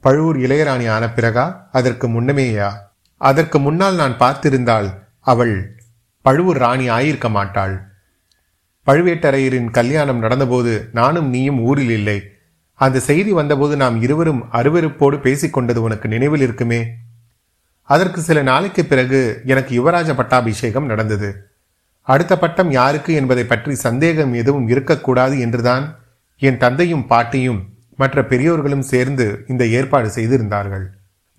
பழுவூர் 0.00 0.36
இளையராணி 0.36 0.88
ஆன 0.88 1.06
பிறகா? 1.06 1.68
அதற்கு 1.72 2.08
முன்னமேயா? 2.08 2.68
அதற்கு 3.20 3.58
முன்னால் 3.58 3.94
நான் 3.94 4.18
பார்த்திருந்தால் 4.18 4.88
அவள் 5.20 5.76
பழுவூர் 6.20 6.56
ராணி 6.56 6.90
ஆயிருக்க 6.90 7.30
மாட்டாள். 7.30 7.86
பழுவேட்டரையரின் 8.86 9.70
கல்யாணம் 9.70 10.22
நடந்தபோது 10.22 10.88
நானும் 10.92 11.28
நீயும் 11.28 11.60
ஊரில் 11.60 11.90
இல்லை. 11.90 12.22
அந்த 12.74 12.98
செய்தி 13.00 13.32
வந்தபோது 13.32 13.76
நாம் 13.76 14.02
இருவரும் 14.02 14.42
அருவருப்போடு 14.52 15.16
பேசிக்கொண்டது 15.16 15.76
உனக்கு 15.76 16.08
நினைவில் 16.08 16.40
இருக்குமே? 16.40 16.86
அதற்கு 17.82 18.20
சில 18.20 18.42
நாளைக்கு 18.42 18.84
பிறகு 18.84 19.40
எனக்கு 19.44 19.72
யுவராஜ 19.80 20.14
பட்டாபிஷேகம் 20.14 20.86
நடந்தது. 20.86 21.46
அடுத்த 22.02 22.38
பட்டம் 22.38 22.70
யாருக்கு 22.70 23.14
என்பதை 23.14 23.44
பற்றி 23.44 23.74
சந்தேகம் 23.74 24.34
எதுவும் 24.34 24.68
இருக்கக்கூடாது 24.68 25.38
என்றுதான் 25.38 25.98
என் 26.38 26.56
தந்தையும் 26.56 27.06
பாட்டியும் 27.06 27.60
மற்ற 27.96 28.24
பெரியோர்களும் 28.24 28.80
சேர்ந்து 28.80 29.44
இந்த 29.48 29.66
ஏற்பாடு 29.66 30.08
செய்திருந்தார்கள். 30.08 30.86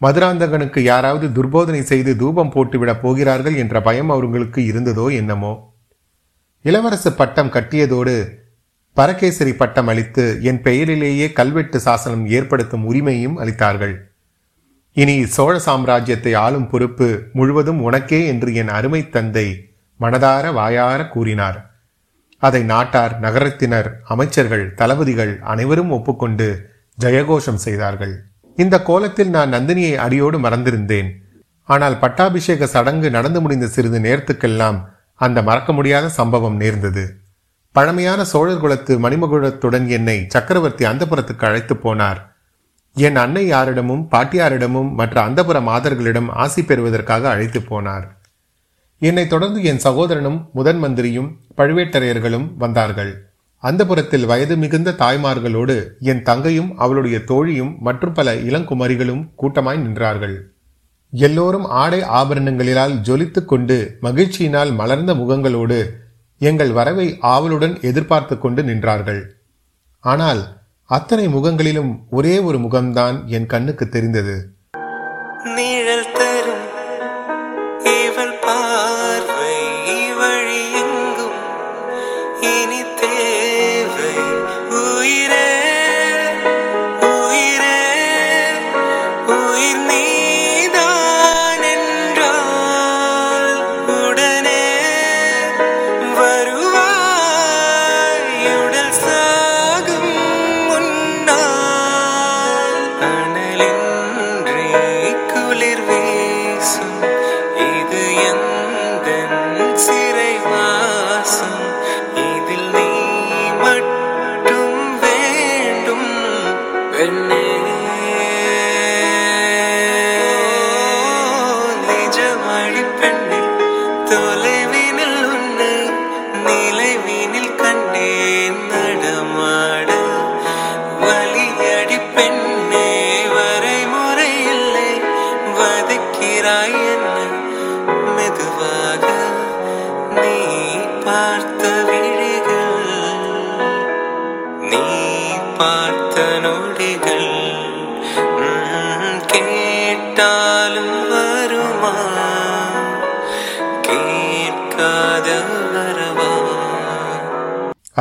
மதுராந்தகனுக்கு 0.02 0.80
யாராவது 0.80 1.28
துர்போதனை 1.28 1.82
செய்து 1.82 2.16
தூபம் 2.16 2.52
போட்டுவிடப் 2.52 3.02
போகிறார்கள் 3.02 3.56
என்ற 3.56 3.82
பயம் 3.82 4.10
அவர்களுக்கு 4.10 4.62
இருந்ததோ 4.62 5.14
என்னமோ? 5.14 5.78
இளவரசு 6.64 7.10
பட்டம் 7.16 7.52
கட்டியதோடு 7.52 8.38
பரகேசரி 8.94 9.54
பட்டம் 9.54 9.88
அளித்து 9.88 10.40
என் 10.42 10.62
பெயரிலேயே 10.62 11.32
கல்வெட்டு 11.32 11.80
சாசனம் 11.80 12.28
ஏற்படுத்தும் 12.28 12.94
உரிமையும் 12.94 13.38
அளித்தார்கள். 13.40 13.96
இனி 14.94 15.26
சோழ 15.26 15.62
சாம்ராஜ்யத்தை 15.66 16.36
ஆளும் 16.36 16.70
பொறுப்பு 16.70 17.24
முழுவதும் 17.34 17.82
உனக்கே 17.82 18.26
என்று 18.26 18.54
என் 18.54 18.68
அருமை 18.68 19.10
தந்தை 19.10 19.76
மனதார 20.00 20.54
வாயார 20.54 21.08
கூறினார். 21.08 21.72
அதை 22.38 22.64
நாட்டார் 22.64 23.20
நகரத்தினர் 23.20 23.92
அமைச்சர்கள் 24.04 24.74
தளபதிகள் 24.74 25.40
அனைவரும் 25.40 25.92
ஒப்புக்கொண்டு 25.92 26.70
ஜெயகோஷம் 27.02 27.64
செய்தார்கள். 27.68 28.29
இந்த 28.64 28.76
கோலத்தில் 28.82 29.30
நான் 29.30 29.54
நந்தினியை 29.56 29.96
அடியோடு 29.96 30.38
மறந்திருந்தேன். 30.40 31.10
ஆனால் 31.64 32.00
பட்டாபிஷேக 32.00 32.68
சடங்கு 32.68 33.10
நடந்து 33.10 33.42
முடிந்த 33.42 33.68
சிறிது 33.68 34.00
நேரத்துக்கெல்லாம் 34.00 34.78
அந்த 35.16 35.42
மறக்க 35.42 35.74
முடியாத 35.74 36.06
சம்பவம் 36.10 36.56
நேர்ந்தது. 36.56 37.04
பழமையான 37.76 38.22
சோழர் 38.24 38.62
குலத்து 38.62 38.94
மணிமகுடத்துடன் 39.00 39.88
என்னை 39.88 40.18
சக்கரவர்த்தி 40.28 40.86
அந்தபுரத்துக்கு 40.86 41.46
அழைத்து 41.46 41.76
போனார். 41.76 42.20
என் 42.96 43.16
அன்னை 43.16 43.44
யாரிடமும் 43.48 44.04
பாட்டியாரிடமும் 44.12 44.90
மற்ற 44.94 45.16
அந்தபுர 45.22 45.58
மாதர்களிடம் 45.60 46.30
ஆசி 46.44 46.62
பெறுவதற்காக 46.64 47.30
அழைத்து 47.30 47.60
போனார். 47.60 48.06
என்னை 49.02 49.26
தொடர்ந்து 49.28 49.60
என் 49.64 49.84
சகோதரனும் 49.86 50.40
முதன் 50.54 50.80
மந்திரியும் 50.84 51.30
பழுவேட்டரையர்களும் 51.58 52.48
வந்தார்கள். 52.58 53.14
அந்த 53.64 53.82
புறத்தில் 53.86 54.26
வயது 54.26 54.56
மிகுந்த 54.58 54.90
தாய்மார்களோடு 55.00 55.76
என் 56.12 56.22
தங்கையும் 56.22 56.70
அவளுடைய 56.78 57.18
தோழியும் 57.32 57.74
மற்றும் 57.80 58.14
பல 58.14 58.36
இளங்குமரிகளும் 58.36 59.24
கூட்டமாய் 59.36 59.82
நின்றார்கள். 59.86 60.36
எல்லோரும் 61.14 61.66
ஆடை 61.82 62.00
ஆபரணங்களிலால் 62.20 62.94
ஜொலித்து 63.08 63.42
கொண்டு 63.46 63.78
மகிழ்ச்சியினால் 64.02 64.72
மலர்ந்த 64.74 65.14
முகங்களோடு 65.14 65.80
எங்கள் 66.42 66.72
வரவை 66.72 67.08
ஆவலுடன் 67.20 67.76
எதிர்பார்த்து 67.82 68.38
கொண்டு 68.38 68.64
நின்றார்கள். 68.64 69.22
ஆனால் 70.04 70.42
அத்தனை 70.90 71.28
முகங்களிலும் 71.28 71.92
ஒரே 72.10 72.36
ஒரு 72.40 72.58
முகம்தான் 72.58 73.18
என் 73.26 73.46
கண்ணுக்கு 73.46 73.88
தெரிந்தது. 73.90 74.36
நிழல் 75.56 76.08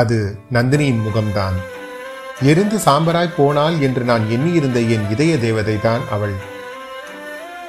அது 0.01 0.19
நந்தினியின் 0.53 1.05
முகம்தான். 1.07 1.57
எரிந்து 2.51 2.79
சாம்பராய் 2.85 3.37
போனாள் 3.37 3.77
என்று 3.87 4.03
நான் 4.11 4.25
எண்ணியிருந்த 4.35 4.79
என் 4.95 5.07
இதய 5.11 5.33
தேவதை 5.39 5.77
தான் 5.81 6.03
அவள். 6.17 6.35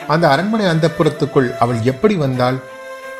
அந்த 0.08 0.26
அரண்மனை 0.30 0.66
அந்தப்புறத்துக்குள் 0.66 1.50
அவள் 1.64 1.80
எப்படி 1.92 2.16
வந்தாள்? 2.16 2.58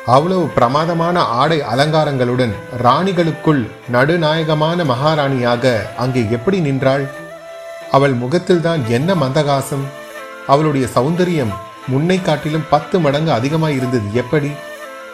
அவ்வளவு 0.06 0.44
பிரமாதமான 0.56 1.16
ஆடை 1.40 1.58
அலங்காரங்களுடன் 1.72 2.54
ராணிகளுக்குள் 2.84 3.62
நடுநாயகமான 3.94 4.84
மகாராணியாக 4.92 5.74
அங்கே 5.96 6.22
எப்படி 6.36 6.60
நின்றாள்? 6.60 7.04
அவள் 7.90 8.14
முகத்தில்தான் 8.22 8.82
என்ன 8.96 9.14
மந்தகாசம்? 9.14 9.84
அவளுடைய 10.46 10.86
சௌந்தரியம் 10.96 11.54
முன்னை 11.92 12.18
காட்டிலும் 12.22 12.68
பத்து 12.70 12.96
மடங்கு 13.04 13.32
அதிகமாக 13.32 13.76
இருந்தது 13.78 14.08
எப்படி? 14.22 14.50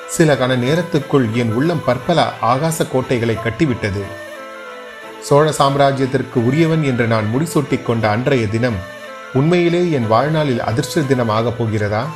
சில 0.09 0.35
கண 0.35 0.53
நேரத்துக்குள் 0.57 1.31
என் 1.33 1.53
உள்ளம் 1.53 1.85
பற்பல 1.85 2.33
ஆகாச 2.43 2.91
கோட்டைகளை 2.91 3.35
கட்டிவிட்டது. 3.35 4.03
சோழ 5.21 5.53
சாம்ராஜ்யத்திற்கு 5.59 6.35
உரியவன் 6.35 6.83
என்று 6.83 7.07
நான் 7.07 7.31
முடிசூட்டிக் 7.35 7.83
கொண்ட 7.83 8.11
அன்றைய 8.11 8.47
தினம் 8.47 8.77
உண்மையிலே 9.35 9.91
என் 9.91 10.07
வாழ்நாளில் 10.07 10.61
அதிர்ஷ்ட 10.61 11.01
தினமாகப் 11.01 11.59
போகிறதா? 11.59 12.07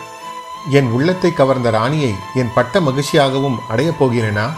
என் 0.70 0.86
உள்ளத்தை 0.86 1.32
கவர்ந்த 1.32 1.70
ராணியை 1.70 2.14
என் 2.34 2.52
பட்ட 2.54 2.80
மகிழ்ச்சியாகவும் 2.80 3.58
அடையப் 3.68 4.04
போகிறேனா? 4.04 4.50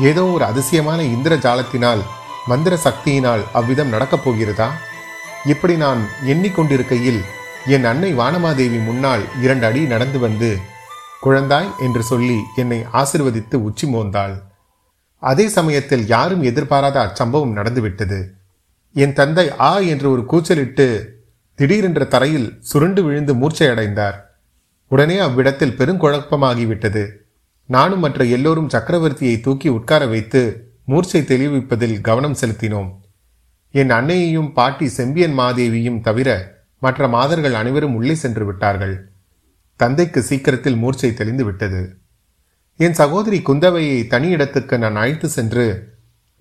ஏதோ 0.00 0.24
ஒரு 0.24 0.44
அதிசயமான 0.44 1.02
இந்திர 1.02 1.36
ஜாலத்தினால் 1.36 2.00
மந்திர 2.46 2.78
சக்தியினால் 2.84 3.40
அவ்விதம் 3.52 3.88
நடக்கப் 3.88 4.24
போகிறதா? 4.24 4.72
இப்படி 5.44 5.76
நான் 5.76 6.08
எண்ணிக்கொண்டிருக்கையில் 6.26 7.24
என் 7.66 7.84
அன்னை 7.84 8.16
வானமாதேவி 8.16 8.84
முன்னால் 8.84 9.24
இரண்டு 9.42 9.66
அடி 9.66 9.80
நடந்து 9.80 10.18
வந்து 10.18 10.69
குழந்தாய் 11.22 11.70
என்று 11.78 12.02
சொல்லி 12.02 12.38
என்னை 12.56 12.84
ஆசிர்வதித்து 12.92 13.54
உச்சி 13.54 13.92
மோந்தாள். 13.92 14.42
அதே 15.16 15.48
சமயத்தில் 15.48 16.06
யாரும் 16.06 16.42
எதிர்பாராத 16.42 16.96
அச்சம்பவம் 17.00 17.52
நடந்துவிட்டது. 17.52 18.34
என் 18.92 19.12
தந்தை 19.12 19.50
ஆ 19.60 19.78
என்று 19.78 20.10
ஒரு 20.10 20.24
கூச்சலிட்டு 20.24 21.18
திடீரென்ற 21.56 22.08
தரையில் 22.08 22.58
சுருண்டு 22.60 23.04
விழுந்து 23.04 23.34
மூர்ச்சையடைந்தார். 23.34 24.14
உடனே 24.88 25.18
அவ்விடத்தில் 25.18 25.76
பெருங்குழப்பமாகிவிட்டது. 25.78 27.08
நானும் 27.66 27.98
மற்ற 27.98 28.24
எல்லோரும் 28.24 28.68
சக்கரவர்த்தியை 28.68 29.40
தூக்கி 29.40 29.68
உட்கார 29.68 30.06
வைத்து 30.06 30.70
மூர்ச்சை 30.84 31.22
தெளிவிப்பதில் 31.22 32.00
கவனம் 32.00 32.36
செலுத்தினோம். 32.40 32.90
என் 33.70 33.90
அன்னையையும் 33.90 34.52
பாட்டி 34.52 34.88
செம்பியன் 34.88 35.38
மாதேவியும் 35.38 36.00
தவிர 36.00 36.58
மற்ற 36.78 37.08
மாதர்கள் 37.08 37.54
அனைவரும் 37.54 37.94
உள்ளே 37.94 38.14
சென்று 38.14 38.46
விட்டார்கள். 38.46 39.09
தந்தைக்கு 39.82 40.20
சீக்கிரத்தில் 40.22 40.80
மூர்ச்சை 40.82 41.10
தெளிந்து 41.14 41.44
விட்டது. 41.44 41.80
என் 42.80 42.96
சகோதரி 43.00 43.38
குந்தவையை 43.48 43.98
தனி 44.06 44.28
இடத்துக்கு 44.28 44.74
நான் 44.78 44.98
அழைத்து 45.02 45.28
சென்று 45.28 45.66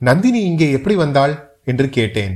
நந்தினி 0.02 0.42
இங்கே 0.42 0.68
எப்படி 0.72 0.96
வந்தாள்? 0.96 1.34
என்று 1.66 1.86
கேட்டேன். 1.90 2.36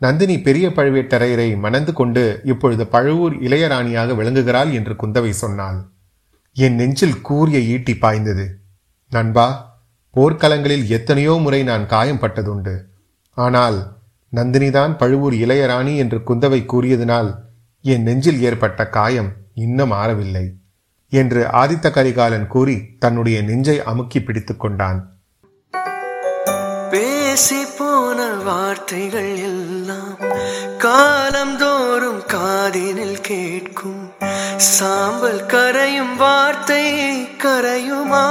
நந்தினி 0.00 0.36
பெரிய 0.40 0.66
பழுவேட்டரையரை 0.68 1.48
மணந்து 1.58 1.92
கொண்டு 1.92 2.22
இப்பொழுது 2.44 2.84
பழுவூர் 2.86 3.34
இளையராணியாக 3.46 4.14
விளங்குகிறாள் 4.20 4.70
என்று 4.72 4.94
குந்தவை 5.02 5.32
சொன்னாள். 5.42 5.78
என் 6.56 6.74
நெஞ்சில் 6.74 7.20
கூறிய 7.20 7.58
ஈட்டி 7.72 7.94
பாய்ந்தது. 7.96 8.46
நண்பா 9.12 9.48
போர்க்களங்களில் 10.14 10.86
எத்தனையோ 10.96 11.34
முறை 11.44 11.60
நான் 11.62 11.84
காயம் 11.86 12.22
பட்டதுண்டு. 12.22 12.74
ஆனால் 13.36 13.78
நந்தினிதான் 14.32 14.92
பழுவூர் 14.96 15.36
இளையராணி 15.44 15.94
என்று 15.96 16.18
குந்தவை 16.28 16.60
கூறியதனால் 16.64 17.30
என் 17.84 18.02
நெஞ்சில் 18.02 18.40
ஏற்பட்ட 18.40 18.80
காயம் 18.98 19.30
இன்னும் 19.54 19.92
ஆறவில்லை 19.92 20.48
என்று 21.10 21.46
ஆதித்த 21.52 21.90
கரிகாலன் 21.90 22.46
கூறி 22.46 22.96
தன்னுடைய 22.98 23.42
நெஞ்சை 23.42 23.82
அமுக்கி 23.82 24.22
பிடித்துக் 24.22 24.60
கொண்டான். 24.60 25.12
பேசி 26.90 27.64
போன 27.78 28.26
வார்த்தைகள் 28.26 29.36
எல்லாம் 29.36 30.18
காலந்தோறும் 30.78 32.20
காதினில் 32.20 33.20
கேட்கும். 33.20 34.12
சாம்பல் 34.56 35.46
கரையும் 35.46 36.16
வார்த்தை 36.16 37.22
கரையுமா? 37.22 38.26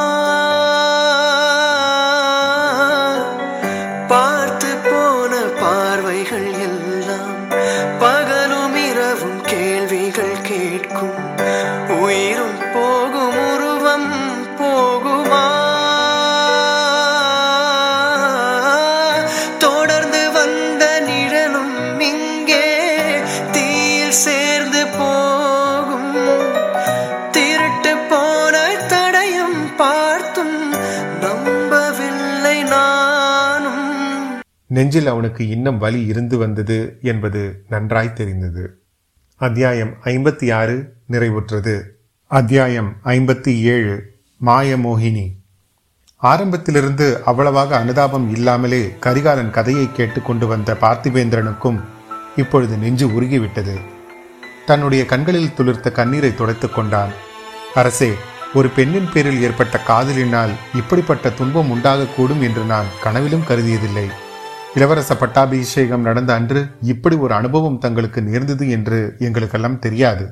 நெஞ்சில் 34.70 35.08
அவனுக்கு 35.08 35.48
இன்னும் 35.48 35.78
வலி 35.78 36.06
இருந்து 36.06 36.38
வந்தது 36.38 37.00
என்பது 37.02 37.64
நன்றாய் 37.70 38.14
தெரிந்தது. 38.14 38.82
அத்தியாயம் 39.36 39.94
ஐம்பத்தி 40.04 40.54
ஆறு 40.54 40.94
நிறைவுற்றது. 41.12 41.82
அத்தியாயம் 42.28 42.96
ஐம்பத்தி 43.04 43.60
ஏழு 43.60 44.14
மாயமோகினி. 44.46 45.28
ஆரம்பத்திலிருந்து 46.16 47.22
அவ்வளவாக 47.26 47.78
அனுதாபம் 47.78 48.30
இல்லாமலே 48.30 48.94
கரிகாலன் 49.00 49.52
கதையை 49.52 49.92
கேட்டுக்கொண்டு 49.92 50.48
வந்த 50.48 50.74
பார்த்திபேந்திரனுக்கும் 50.74 51.80
இப்பொழுது 52.36 52.78
நெஞ்சு 52.78 53.08
உருகிவிட்டது. 53.08 53.76
தன்னுடைய 54.66 55.06
கண்களில் 55.06 55.54
துளிர்த்த 55.58 55.92
கண்ணீரை 55.92 56.36
துடைத்துக் 56.36 56.76
கொண்டான். 56.76 57.12
அரசே 57.74 58.14
ஒரு 58.54 58.70
பெண்ணின் 58.70 59.10
பேரில் 59.14 59.42
ஏற்பட்ட 59.42 59.80
காதலினால் 59.80 60.52
இப்படிப்பட்ட 60.74 61.30
துன்பம் 61.30 61.72
உண்டாகக்கூடும் 61.72 62.42
என்று 62.42 62.64
நான் 62.64 62.86
கனவிலும் 63.02 63.44
கருதியதில்லை. 63.48 64.06
இளவரச 64.76 65.16
பட்டாபிஷேகம் 65.16 66.02
நடந்த 66.02 66.34
அன்று 66.34 66.68
இப்படி 66.82 67.16
ஒரு 67.16 67.34
அனுபவம் 67.34 67.78
தங்களுக்கு 67.78 68.22
நேர்ந்தது 68.22 68.70
என்று 68.70 69.16
எங்களுக்கெல்லாம் 69.20 69.80
தெரியாது. 69.80 70.26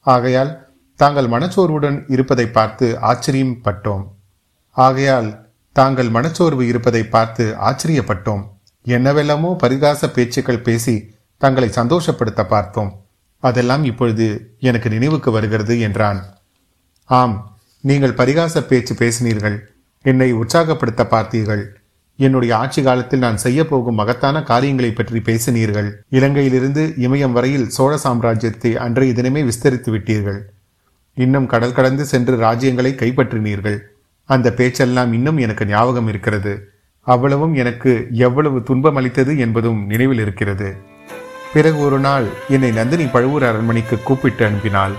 ஆகையால் 0.00 0.52
தாங்கள் 1.00 1.26
மனச்சோர்வுடன் 1.26 2.10
இருப்பதை 2.10 2.46
பார்த்து 2.46 2.86
ஆச்சரியம் 3.00 3.56
பட்டோம் 3.64 4.04
ஆகையால் 4.70 5.48
தாங்கள் 5.72 6.08
மனச்சோர்வு 6.08 6.66
இருப்பதை 6.66 7.02
பார்த்து 7.04 7.44
ஆச்சரியப்பட்டோம். 7.68 8.42
என்னவெல்லாமோ 8.86 9.56
பரிகாச 9.62 10.08
பேச்சுக்கள் 10.12 10.62
பேசி 10.62 11.14
தங்களை 11.38 11.68
சந்தோஷப்படுத்த 11.68 12.42
பார்த்தோம். 12.48 12.90
அதெல்லாம் 13.40 13.84
இப்பொழுது 13.84 14.56
எனக்கு 14.60 14.88
நினைவுக்கு 14.90 15.30
வருகிறது 15.30 15.80
என்றான். 15.80 16.20
ஆம் 17.04 17.58
நீங்கள் 17.80 18.18
பரிகாச 18.20 18.60
பேச்சு 18.60 18.94
பேசினீர்கள். 18.94 19.58
என்னை 20.02 20.32
உற்சாகப்படுத்த 20.32 21.02
பார்த்தீர்கள். 21.10 21.64
என்னுடைய 22.16 22.56
ஆட்சி 22.56 22.82
காலத்தில் 22.82 23.18
நான் 23.18 23.36
செய்ய 23.36 23.66
போகும் 23.66 23.94
மகத்தான 23.94 24.42
காரியங்களை 24.42 24.90
பற்றி 24.90 25.18
பேசினீர்கள். 25.18 25.88
இலங்கையிலிருந்து 26.10 26.82
இமயம் 26.96 27.32
வரையில் 27.32 27.68
சோழ 27.68 27.98
சாம்ராஜ்யத்தை 28.04 28.74
அன்றைய 28.74 29.12
தினமே 29.12 29.42
விஸ்தரித்து 29.44 29.90
விட்டீர்கள். 29.94 30.38
இன்னும் 31.14 31.46
கடல் 31.46 31.72
கடந்து 31.72 32.04
சென்று 32.04 32.36
ராஜ்யங்களை 32.36 32.92
கைப்பற்றினீர்கள். 32.94 33.78
அந்த 34.24 34.52
பேச்செல்லாம் 34.52 35.12
இன்னும் 35.12 35.36
எனக்கு 35.36 35.66
ஞாபகம் 35.66 36.08
இருக்கிறது. 36.08 36.72
அவ்வளவும் 37.06 37.54
எனக்கு 37.54 38.08
எவ்வளவு 38.10 38.62
துன்பம் 38.62 38.96
அளித்தது 38.96 39.38
என்பதும் 39.38 39.86
நினைவில் 39.86 40.18
இருக்கிறது. 40.18 40.76
பிறகு 41.52 41.78
ஒரு 41.78 41.98
நாள் 41.98 42.26
என்னை 42.48 42.70
நந்தினி 42.70 43.06
பழுவூர் 43.06 43.44
அரண்மனைக்கு 43.44 44.02
கூப்பிட்டு 44.02 44.48
அனுப்பினாள். 44.48 44.94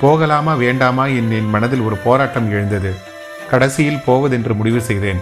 போகலாமா 0.00 0.54
வேண்டாமா? 0.54 1.06
என் 1.06 1.30
என் 1.30 1.48
மனதில் 1.48 1.80
ஒரு 1.80 1.96
போராட்டம் 1.96 2.50
எழுந்தது. 2.50 2.92
கடைசியில் 3.50 4.04
போவதென்று 4.06 4.54
முடிவு 4.54 4.80
செய்தேன். 4.80 5.20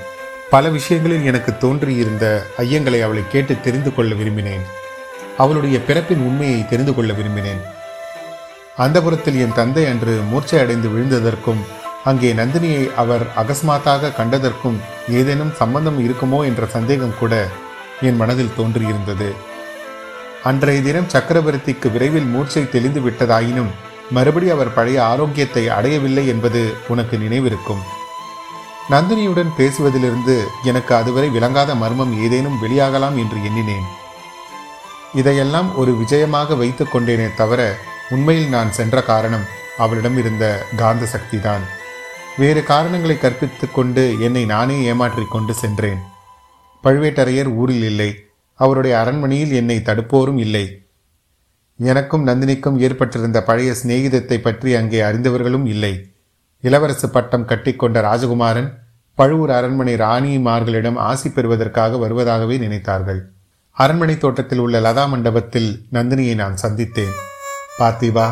பல 0.55 0.69
விஷயங்களில் 0.75 1.25
எனக்கு 1.31 1.53
தோன்றியிருந்த 1.63 2.27
ஐயங்களை 2.63 2.99
அவளை 3.05 3.23
கேட்டு 3.33 3.55
தெரிந்து 3.61 3.91
கொள்ள 3.95 4.11
விரும்பினேன். 4.15 4.65
அவளுடைய 5.43 5.77
பிறப்பின் 5.87 6.23
உண்மையை 6.29 6.61
தெரிந்து 6.73 6.93
கொள்ள 6.95 7.13
விரும்பினேன். 7.13 7.63
அந்தபுரத்தில் 8.85 9.39
என் 9.45 9.57
தந்தை 9.59 9.85
அன்று 9.93 10.13
மூர்ச்சை 10.31 10.59
அடைந்து 10.61 10.89
விழுந்ததற்கும் 10.89 11.63
அங்கே 12.11 12.31
நந்தினியை 12.41 12.85
அவர் 13.03 13.25
அகஸ்மாத்தாக 13.43 14.13
கண்டதற்கும் 14.19 14.79
ஏதேனும் 15.21 15.53
சம்பந்தம் 15.61 15.99
இருக்குமோ 16.05 16.41
என்ற 16.51 16.69
சந்தேகம் 16.77 17.19
கூட 17.19 17.35
என் 18.09 18.21
மனதில் 18.23 18.57
தோன்றியிருந்தது. 18.59 19.29
அன்றைய 20.51 20.87
தினம் 20.89 21.13
சக்கரவர்த்திக்கு 21.17 21.91
விரைவில் 21.97 22.33
மூர்ச்சை 22.37 22.65
தெளிந்து 22.77 23.01
விட்டதாயினும் 23.01 23.75
மறுபடி 24.11 24.49
அவர் 24.51 24.75
பழைய 24.79 25.05
ஆரோக்கியத்தை 25.05 25.67
அடையவில்லை 25.79 26.27
என்பது 26.35 26.63
உனக்கு 26.89 27.17
நினைவிருக்கும். 27.17 27.85
நந்தினியுடன் 28.91 29.51
பேசுவதிலிருந்து 29.59 30.45
எனக்கு 30.63 30.95
அதுவரை 30.95 31.29
விளங்காத 31.29 31.75
மர்மம் 31.75 32.23
ஏதேனும் 32.23 32.63
வெளியாகலாம் 32.63 33.17
என்று 33.17 33.45
எண்ணினேன். 33.45 33.87
இதையெல்லாம் 35.15 35.77
ஒரு 35.77 35.93
விஜயமாக 35.93 36.57
வைத்துக் 36.57 36.97
கொண்டேனே 36.97 37.35
தவிர 37.35 37.77
உண்மையில் 38.11 38.49
நான் 38.49 38.73
சென்ற 38.73 39.03
காரணம் 39.03 39.45
அவளிடம் 39.79 40.17
இருந்த 40.17 40.67
காந்த 40.77 41.07
சக்திதான். 41.07 41.65
வேறு 42.37 42.63
காரணங்களை 42.63 43.19
கற்பித்து 43.19 43.71
கொண்டு 43.71 44.21
என்னை 44.21 44.45
நானே 44.45 44.83
ஏமாற்றிக் 44.83 45.31
கொண்டு 45.31 45.55
சென்றேன். 45.55 45.99
பழுவேட்டரையர் 46.85 47.55
ஊரில் 47.55 47.83
இல்லை. 47.83 48.15
அவருடைய 48.55 48.99
அரண்மனையில் 48.99 49.53
என்னை 49.53 49.77
தடுப்போரும் 49.77 50.39
இல்லை. 50.39 50.87
எனக்கும் 51.77 52.27
நந்தினிக்கும் 52.27 52.79
ஏற்பட்டிருந்த 52.79 53.43
பழைய 53.43 53.75
சிநேகிதத்தை 53.83 54.39
பற்றி 54.39 54.75
அங்கே 54.75 55.01
அறிந்தவர்களும் 55.01 55.67
இல்லை. 55.67 56.14
இளவரசு 56.65 57.07
பட்டம் 57.07 57.47
கட்டிக்கொண்ட 57.47 57.99
ராஜகுமாரன் 58.01 58.69
பழுவூர் 59.15 59.51
அரண்மனை 59.51 59.95
ராணிமார்களிடம் 59.95 60.97
ஆசி 60.97 61.29
பெறுவதற்காக 61.31 61.97
வருவதாகவே 61.97 62.57
நினைத்தார்கள். 62.59 63.21
அரண்மனை 63.73 64.19
தோட்டத்தில் 64.19 64.59
உள்ள 64.59 64.81
லதா 64.81 65.09
மண்டபத்தில் 65.09 65.87
நந்தினியை 65.93 66.35
நான் 66.35 66.57
சந்தித்தேன். 66.63 67.15
பார்த்திவா 67.79 68.27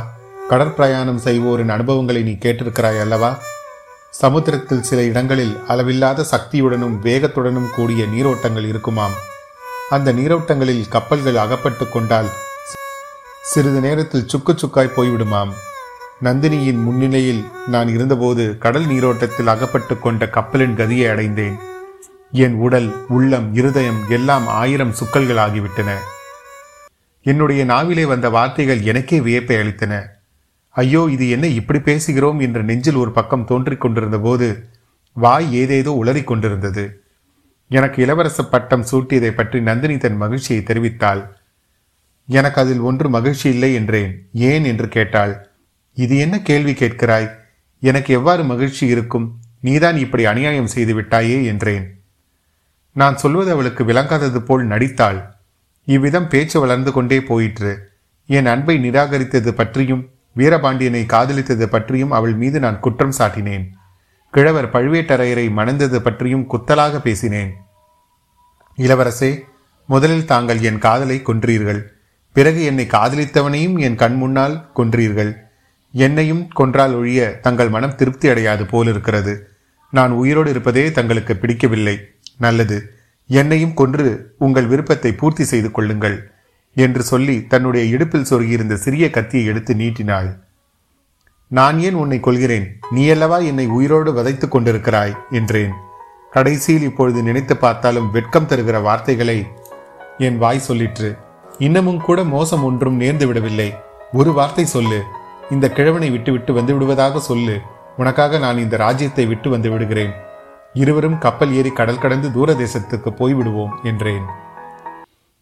கடற்பிரயாணம் 0.51 1.21
செய்வோரின் 1.25 1.69
அனுபவங்களை 1.69 2.23
நீ 2.23 2.31
கேட்டிருக்கிறாய் 2.31 3.01
அல்லவா? 3.01 3.31
சமுத்திரத்தில் 4.11 4.83
சில 4.83 5.03
இடங்களில் 5.03 5.55
அளவில்லாத 5.69 6.25
சக்தியுடனும் 6.31 6.97
வேகத்துடனும் 7.03 7.71
கூடிய 7.75 8.05
நீரோட்டங்கள் 8.05 8.67
இருக்குமாம். 8.67 9.13
அந்த 9.91 10.13
நீரோட்டங்களில் 10.13 10.89
கப்பல்கள் 10.89 11.37
அகப்பட்டு 11.37 11.89
கொண்டால் 11.89 12.31
சிறிது 13.43 13.81
நேரத்தில் 13.81 14.29
சுக்கு 14.29 14.53
சுக்காய் 14.53 14.97
போய்விடுமாம். 14.97 15.53
நந்தினியின் 16.23 16.83
முன்னிலையில் 16.83 17.45
நான் 17.67 17.89
இருந்தபோது 17.89 18.59
கடல் 18.59 18.87
நீரோட்டத்தில் 18.87 19.47
அகப்பட்டு 19.47 19.99
கொண்ட 19.99 20.29
கப்பலின் 20.29 20.77
கதியை 20.77 21.11
அடைந்தேன். 21.11 21.57
என் 22.31 22.55
உடல் 22.55 23.07
உள்ளம் 23.09 23.55
இருதயம் 23.55 24.09
எல்லாம் 24.09 24.47
ஆயிரம் 24.47 24.93
சுக்கல்கள் 24.93 25.39
ஆகிவிட்டன. 25.39 25.95
என்னுடைய 27.23 27.65
நாவிலே 27.65 28.05
வந்த 28.05 28.31
வார்த்தைகள் 28.31 28.81
எனக்கே 28.81 29.21
வியப்பை 29.21 29.57
அளித்தன. 29.57 30.07
ஐயோ 30.69 31.09
இது 31.11 31.29
என்ன 31.29 31.47
இப்படி 31.47 31.79
பேசுகிறோம் 31.79 32.41
என்ற 32.41 32.63
நெஞ்சில் 32.63 32.95
ஒரு 32.95 33.11
பக்கம் 33.11 33.45
தோன்றிக் 33.45 33.81
கொண்டிருந்த 33.81 34.19
போது 34.19 34.67
வாய் 35.13 35.55
ஏதேதோ 35.55 36.01
உளறிக் 36.05 36.27
கொண்டிருந்தது. 36.27 37.03
எனக்கு 37.69 38.03
இளவரச 38.03 38.43
பட்டம் 38.43 38.85
சூட்டியதை 38.91 39.31
பற்றி 39.31 39.61
நந்தினி 39.61 39.97
தன் 39.97 40.17
மகிழ்ச்சியை 40.17 40.63
தெரிவித்தாள். 40.67 41.29
எனக்கு 42.27 42.61
அதில் 42.61 42.79
ஒன்று 42.79 43.09
மகிழ்ச்சி 43.09 43.49
இல்லை 43.49 43.75
என்றேன். 43.75 44.29
ஏன்? 44.33 44.65
என்று 44.65 44.89
கேட்டாள். 44.89 45.52
இது 45.95 46.19
என்ன 46.19 46.41
கேள்வி 46.41 46.73
கேட்கிறாய்? 46.73 47.31
எனக்கு 47.81 48.15
எவ்வாறு 48.15 48.45
மகிழ்ச்சி 48.45 48.87
இருக்கும்? 48.87 49.39
நீதான் 49.61 49.97
இப்படி 49.97 50.25
அநியாயம் 50.25 50.67
செய்து 50.67 51.01
விட்டாயே 51.01 51.45
என்றேன். 51.45 52.01
நான் 52.93 53.17
சொல்வது 53.17 53.51
அவளுக்கு 53.51 53.85
விளங்காதது 53.85 54.39
போல் 54.39 54.69
நடித்தாள். 54.69 55.23
இவ்விதம் 55.85 56.29
பேச்சு 56.29 56.61
வளர்ந்து 56.61 56.93
கொண்டே 56.93 57.23
போயிற்று. 57.23 57.91
என் 58.27 58.47
அன்பை 58.47 58.91
நிராகரித்தது 58.91 59.51
பற்றியும் 59.51 60.11
வீரபாண்டியனை 60.37 61.07
காதலித்தது 61.07 61.65
பற்றியும் 61.65 62.11
அவள் 62.11 62.35
மீது 62.35 62.61
நான் 62.61 62.81
குற்றம் 62.81 63.15
சாட்டினேன். 63.19 63.69
கிழவர் 64.31 64.73
பழுவேட்டரையரை 64.73 65.51
மணந்தது 65.51 65.99
பற்றியும் 65.99 66.51
குத்தலாக 66.51 66.99
பேசினேன். 66.99 67.53
இளவரசே 68.77 69.41
முதலில் 69.87 70.25
தாங்கள் 70.25 70.61
என் 70.61 70.79
காதலை 70.79 71.23
கொன்றீர்கள். 71.25 71.83
பிறகு 72.33 72.63
என்னை 72.65 72.87
காதலித்தவனையும் 72.87 73.79
என் 73.79 73.95
கண் 73.95 74.17
முன்னால் 74.17 74.71
கொன்றீர்கள். 74.77 75.51
என்னையும் 75.93 76.49
கொன்றால் 76.49 76.95
ஒழிய 76.95 77.41
தங்கள் 77.41 77.69
மனம் 77.69 77.95
திருப்தி 77.95 78.29
அடையாது 78.29 78.67
போலிருக்கிறது. 78.67 79.49
நான் 79.91 80.11
உயிரோடு 80.11 80.51
இருப்பதே 80.51 80.93
தங்களுக்கு 80.93 81.37
பிடிக்கவில்லை. 81.37 82.01
நல்லது. 82.39 82.95
என்னையும் 83.27 83.75
கொன்று 83.75 84.35
உங்கள் 84.39 84.67
விருப்பத்தை 84.67 85.13
பூர்த்தி 85.13 85.45
செய்து 85.45 85.71
கொள்ளுங்கள் 85.71 86.31
என்று 86.75 87.03
சொல்லி 87.03 87.47
தன்னுடைய 87.47 87.87
இடுப்பில் 87.87 88.27
சொருகியிருந்த 88.31 88.75
சிறிய 88.75 89.11
கத்தியை 89.11 89.47
எடுத்து 89.47 89.75
நீட்டினாள். 89.75 90.39
நான் 91.49 91.79
ஏன் 91.79 91.95
உன்னை 91.95 92.21
கொள்கிறேன் 92.21 92.79
நீ 92.91 93.09
அல்லவா 93.09 93.39
என்னை 93.39 93.67
உயிரோடு 93.67 94.13
வதைத்துக் 94.13 94.57
கொண்டிருக்கிறாய்? 94.57 95.17
என்றேன். 95.31 95.71
கடைசியில் 96.31 96.83
இப்பொழுது 96.83 97.23
நினைத்து 97.23 97.57
பார்த்தாலும் 97.57 98.11
வெட்கம் 98.11 98.47
தருகிற 98.47 98.83
வார்த்தைகளை 98.83 99.47
என் 100.19 100.39
வாய் 100.39 100.63
சொல்லிற்று. 100.69 101.19
இன்னமும் 101.59 102.01
கூட 102.01 102.25
மோசம் 102.25 102.65
ஒன்றும் 102.65 103.01
நேர்ந்து 103.01 103.27
விடவில்லை. 103.27 103.75
ஒரு 104.13 104.33
வார்த்தை 104.33 104.65
சொல்லு. 104.65 105.03
இந்த 105.51 105.71
கிழவனை 105.71 106.11
விட்டுவிட்டு 106.11 106.53
வந்து 106.53 106.73
விடுவதாக 106.73 107.21
சொல்லு. 107.21 107.61
உனக்காக 107.97 108.39
நான் 108.39 108.59
இந்த 108.59 108.77
ராஜ்யத்தை 108.77 109.27
விட்டு 109.27 109.51
வந்து 109.51 109.71
விடுகிறேன் 109.71 110.13
இருவரும் 110.73 111.19
கப்பல் 111.19 111.53
ஏறி 111.53 111.71
கடல் 111.71 111.99
கடந்து 111.99 112.33
தூர 112.33 112.53
தேசத்துக்கு 112.53 113.11
போய்விடுவோம் 113.11 113.83
என்றேன். 113.83 114.23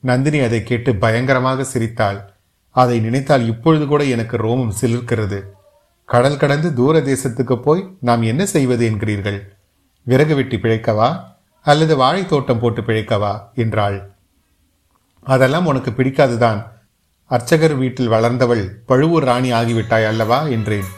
நந்தினி 0.01 0.39
அதை 0.39 0.63
கேட்டு 0.63 0.97
பயங்கரமாக 0.97 1.65
சிரித்தாள். 1.65 2.33
அதை 2.71 3.01
நினைத்தால் 3.01 3.47
இப்பொழுது 3.47 3.87
கூட 3.87 4.05
எனக்கு 4.05 4.37
ரோமம் 4.37 4.73
சிலிர்க்கிறது. 4.81 5.43
கடல் 6.07 6.37
கடந்து 6.37 6.75
தூர 6.75 6.99
தேசத்துக்கு 6.99 7.63
போய் 7.63 7.97
நாம் 8.01 8.23
என்ன 8.23 8.47
செய்வது 8.47 8.91
என்கிறீர்கள்? 8.91 9.43
விறகு 10.03 10.35
வெட்டி 10.35 10.57
பிழைக்கவா? 10.57 11.21
அல்லது 11.63 11.97
வாழைத்தோட்டம் 11.97 12.59
போட்டு 12.59 12.81
பிழைக்கவா? 12.81 13.41
என்றாள். 13.55 14.11
அதெல்லாம் 15.23 15.67
உனக்கு 15.67 15.91
பிடிக்காதுதான். 15.91 16.67
அர்ச்சகர் 17.31 17.75
வீட்டில் 17.77 18.09
வளர்ந்தவள் 18.09 18.63
பழுவூர் 18.87 19.25
ராணி 19.25 19.53
ஆகிவிட்டாய் 19.53 20.07
அல்லவா 20.07 20.43
என்றேன். 20.43 20.89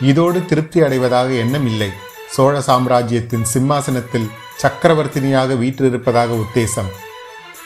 இதோடு 0.00 0.44
திருப்தி 0.44 0.82
அடைவதாக 0.82 1.28
எண்ணம் 1.32 1.66
இல்லை. 1.66 1.90
சோழ 2.30 2.60
சாம்ராஜ்யத்தின் 2.60 3.44
சிம்மாசனத்தில் 3.44 4.30
சக்கரவர்த்தினியாக 4.62 5.56
வீற்றிருப்பதாக 5.60 6.30
உத்தேசம். 6.44 6.90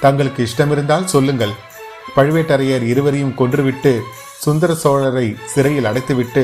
தங்களுக்கு 0.01 0.49
இஷ்டமிருந்தால் 0.49 1.05
சொல்லுங்கள். 1.05 1.55
பழுவேட்டரையர் 2.17 2.83
இருவரையும் 2.83 3.35
கொன்றுவிட்டு 3.35 4.03
சுந்தர 4.39 4.73
சோழரை 4.85 5.37
சிறையில் 5.45 5.85
அடைத்துவிட்டு 5.85 6.43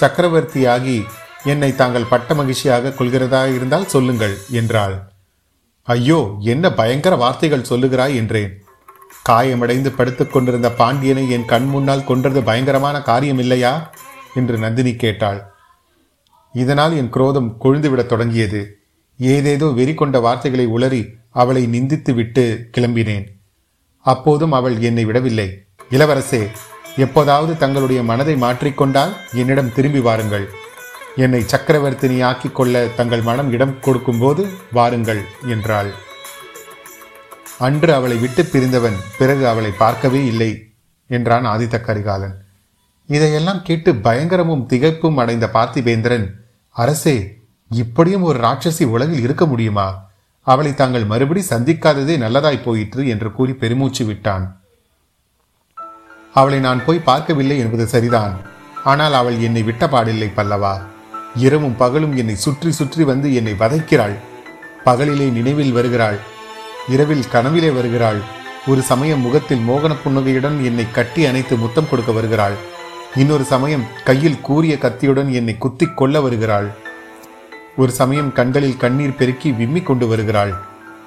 சக்கரவர்த்தியாகி 0.00 1.04
என்னை 1.44 1.74
தாங்கள் 1.74 2.04
பட்ட 2.04 2.34
மகிழ்ச்சியாக 2.34 2.94
கொள்கிறதா 2.98 3.54
இருந்தால் 3.54 3.88
சொல்லுங்கள் 3.88 4.36
என்றாள். 4.50 4.96
ஐயோ 5.82 6.36
என்ன 6.40 6.72
பயங்கர 6.72 7.14
வார்த்தைகள் 7.16 7.68
சொல்லுகிறாய் 7.70 8.14
என்றேன். 8.14 8.61
காயமடைந்து 9.22 9.90
படுத்துக் 9.90 10.32
கொண்டிருந்த 10.32 10.70
பாண்டியனை 10.72 11.30
என் 11.30 11.44
கண் 11.44 11.66
முன்னால் 11.66 12.04
கொன்றது 12.04 12.42
பயங்கரமான 12.42 13.02
காரியம் 13.02 13.38
இல்லையா 13.38 13.90
என்று 14.34 14.58
நந்தினி 14.58 14.96
கேட்டாள். 14.96 15.40
இதனால் 16.52 16.96
என் 16.96 17.10
குரோதம் 17.10 17.56
கொழுந்துவிடத் 17.60 18.06
தொடங்கியது. 18.06 18.78
ஏதேதோ 19.18 19.66
வெறி 19.66 19.94
கொண்ட 19.94 20.20
வார்த்தைகளை 20.20 20.66
உளறி 20.66 21.02
அவளை 21.30 21.66
நிந்தித்து 21.66 22.14
விட்டு 22.14 22.68
கிளம்பினேன். 22.76 23.26
அப்போதும் 23.98 24.52
அவள் 24.52 24.78
என்னை 24.78 25.04
விடவில்லை. 25.04 25.48
இளவரசே 25.90 26.48
எப்போதாவது 26.96 27.56
தங்களுடைய 27.56 28.02
மனதை 28.02 28.34
மாற்றிக்கொண்டால் 28.34 29.12
என்னிடம் 29.32 29.72
திரும்பி 29.72 30.00
வாருங்கள். 30.00 30.48
என்னை 31.16 31.40
சக்கரவர்த்தினி 31.42 32.22
ஆக்கிக் 32.22 32.54
கொள்ள 32.54 32.86
தங்கள் 32.86 33.22
மனம் 33.22 33.52
இடம் 33.52 33.80
கொடுக்கும்போது 33.80 34.48
வாருங்கள் 34.72 35.22
என்றாள். 35.46 35.92
அன்று 37.66 37.90
அவளை 37.94 38.16
விட்டு 38.16 38.42
பிரிந்தவன் 38.42 38.96
பிறகு 39.18 39.44
அவளை 39.48 39.70
பார்க்கவே 39.82 40.20
இல்லை 40.24 40.50
என்றான் 41.10 41.46
ஆதித்த 41.46 41.76
கரிகாலன். 41.80 42.36
இதையெல்லாம் 43.08 43.60
கேட்டு 43.62 43.90
பயங்கரமும் 44.06 44.64
திகைப்பும் 44.68 45.20
அடைந்த 45.22 45.46
பார்த்திபேந்திரன் 45.54 46.26
அரசே 46.76 47.16
இப்படியும் 47.70 48.22
ஒரு 48.22 48.38
ராட்சசி 48.38 48.84
உலகில் 48.84 49.20
இருக்க 49.20 49.44
முடியுமா? 49.46 49.88
அவளை 50.46 50.72
தாங்கள் 50.74 51.04
மறுபடி 51.04 51.42
சந்திக்காததே 51.50 52.14
நல்லதாய் 52.24 52.64
போயிற்று 52.64 53.02
என்று 53.08 53.28
கூறி 53.32 53.52
பெருமூச்சு 53.52 54.04
விட்டான். 54.04 54.44
அவளை 56.34 56.58
நான் 56.60 56.84
போய் 56.84 57.06
பார்க்கவில்லை 57.10 57.58
என்பது 57.58 57.86
சரிதான். 57.86 58.34
ஆனால் 58.84 59.12
அவள் 59.12 59.38
என்னை 59.40 59.62
விட்ட 59.62 59.86
பாடில்லை 59.86 60.28
பல்லவா. 60.36 60.74
இரவும் 61.36 61.76
பகலும் 61.76 62.14
என்னை 62.16 62.36
சுற்றி 62.36 62.70
சுற்றி 62.72 63.02
வந்து 63.04 63.28
என்னை 63.34 63.54
வதைக்கிறாள். 63.58 64.16
பகலிலே 64.84 65.26
நினைவில் 65.32 65.72
வருகிறாள். 65.72 66.20
இரவில் 66.88 67.28
கனவிலே 67.32 67.70
வருகிறாள். 67.70 68.20
ஒரு 68.66 68.82
சமயம் 68.82 69.20
முகத்தில் 69.20 69.62
மோகன 69.68 69.94
புன்னகையுடன் 70.04 70.64
என்னை 70.64 70.86
கட்டி 70.92 71.26
அணைத்து 71.26 71.56
முத்தம் 71.56 71.88
கொடுக்க 71.90 72.12
வருகிறாள். 72.12 72.52
இன்னொரு 73.14 73.44
சமயம் 73.44 73.84
கையில் 74.04 74.40
கூறிய 74.40 74.78
கத்தியுடன் 74.78 75.32
என்னை 75.32 75.58
குத்தி 75.58 75.88
கொள்ள 75.94 76.20
வருகிறாள். 76.20 76.74
ஒரு 77.76 77.92
சமயம் 77.92 78.32
கண்களில் 78.32 78.76
கண்ணீர் 78.76 79.16
பெருக்கி 79.16 79.52
விம்மி 79.52 79.80
கொண்டு 79.80 80.06
வருகிறாள். 80.06 80.54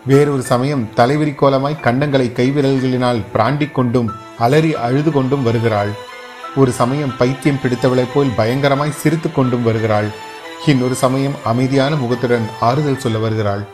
வேறொரு 0.05 0.41
சமயம் 0.41 0.89
தலைவிரி 0.95 1.35
கோலமாய் 1.35 1.83
கண்டங்களை 1.83 2.27
கைவிரல்களினால் 2.31 3.23
பிராண்டிக் 3.31 3.73
கொண்டும் 3.73 4.11
அலறி 4.37 4.75
அழுது 4.75 5.11
கொண்டும் 5.11 5.43
வருகிறாள். 5.43 5.89
ஒரு 6.55 6.71
சமயம் 6.71 7.17
பைத்தியம் 7.17 7.59
பிடித்தவளைப் 7.63 8.13
போல் 8.13 8.27
பயங்கரமாய் 8.37 8.89
சிரித்து 8.89 9.31
கொண்டும் 9.31 9.63
வருகிறாள். 9.63 10.07
இன்னொரு 10.65 10.95
சமயம் 10.95 11.35
அமைதியான 11.43 11.95
முகத்துடன் 11.95 12.47
ஆறுதல் 12.59 12.99
சொல்ல 12.99 13.17
வருகிறாள். 13.17 13.65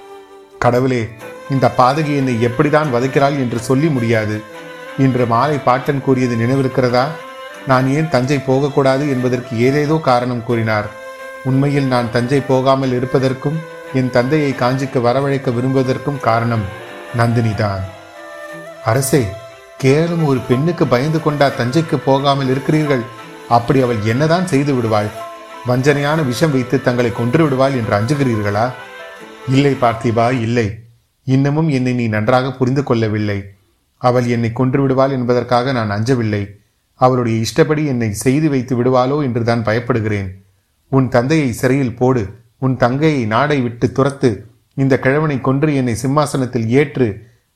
கடவுளே 0.59 1.09
இந்த 1.53 1.73
பாதகி 1.77 2.13
என்னை 2.19 2.35
எப்படிதான் 2.47 2.93
வதைக்கிறாள் 2.95 3.37
என்று 3.43 3.59
சொல்லி 3.59 3.87
முடியாது. 3.87 4.43
இன்று 4.97 5.25
மாலை 5.25 5.57
பாட்டன் 5.57 6.01
கூறியது 6.05 6.35
நினைவிருக்கிறதா? 6.35 7.05
நான் 7.67 7.87
ஏன் 7.87 8.09
தஞ்சை 8.09 8.39
போகக்கூடாது 8.39 9.09
என்பதற்கு 9.09 9.57
ஏதேதோ 9.57 9.97
காரணம் 9.97 10.43
கூறினார். 10.43 10.87
உண்மையில் 11.43 11.87
நான் 11.93 12.11
தஞ்சை 12.11 12.39
போகாமல் 12.41 12.93
இருப்பதற்கும் 12.97 13.57
என் 13.93 14.09
தந்தையை 14.09 14.51
காஞ்சிக்கு 14.51 14.99
வரவழைக்க 15.01 15.49
விரும்புவதற்கும் 15.51 16.19
காரணம் 16.19 16.65
நந்தினிதான். 17.17 17.83
அரசே 18.85 19.23
கேவலம் 19.77 20.25
ஒரு 20.25 20.39
பெண்ணுக்கு 20.39 20.87
பயந்து 20.87 21.19
கொண்டா 21.21 21.47
தஞ்சைக்கு 21.59 21.97
போகாமல் 22.05 22.47
இருக்கிறீர்கள். 22.47 23.03
அப்படி 23.47 23.81
அவள் 23.81 24.01
என்னதான் 24.03 24.47
செய்து 24.47 24.73
விடுவாள்? 24.75 25.09
வஞ்சனையான 25.67 26.23
விஷம் 26.25 26.51
வைத்து 26.51 26.81
தங்களை 26.81 27.11
கொன்று 27.11 27.43
விடுவாள் 27.43 27.73
என்று 27.73 27.95
அஞ்சுகிறீர்களா? 27.99 28.65
இல்லை 29.47 29.73
பார்த்திபா 29.81 30.27
இல்லை. 30.47 30.67
இன்னமும் 31.23 31.69
என்னை 31.69 31.93
நீ 31.93 32.07
நன்றாக 32.07 32.51
புரிந்து 32.51 32.83
கொள்ளவில்லை. 32.83 33.43
அவள் 33.97 34.27
என்னை 34.27 34.51
கொன்று 34.51 34.81
விடுவாள் 34.81 35.11
என்பதற்காக 35.11 35.71
நான் 35.71 35.89
அஞ்சவில்லை. 35.89 36.43
அவளுடைய 36.95 37.39
இஷ்டப்படி 37.39 37.85
என்னை 37.85 38.13
செய்து 38.13 38.49
வைத்து 38.49 38.83
விடுவாளோ 38.83 39.23
என்றுதான் 39.23 39.63
பயப்படுகிறேன். 39.63 40.29
உன் 40.89 41.09
தந்தையை 41.09 41.51
சிறையில் 41.51 41.95
போடு. 41.95 42.23
உன் 42.57 42.77
தங்கையை 42.77 43.25
நாடை 43.25 43.61
விட்டு 43.61 43.91
துரத்து. 43.91 44.45
இந்த 44.73 44.99
கிழவனை 44.99 45.41
கொன்று 45.41 45.75
என்னை 45.75 45.95
சிம்மாசனத்தில் 45.95 46.67
ஏற்று 46.69 47.07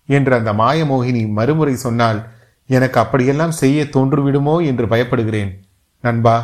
என்று 0.06 0.36
அந்த 0.36 0.54
மாயமோகினி 0.54 1.28
மறுமுறை 1.28 1.76
சொன்னால் 1.76 2.28
எனக்கு 2.68 3.00
அப்படியெல்லாம் 3.00 3.52
செய்ய 3.52 3.84
தோன்றுவிடுமோ 3.84 4.66
என்று 4.66 4.86
பயப்படுகிறேன். 4.86 5.52
நண்பா 6.00 6.36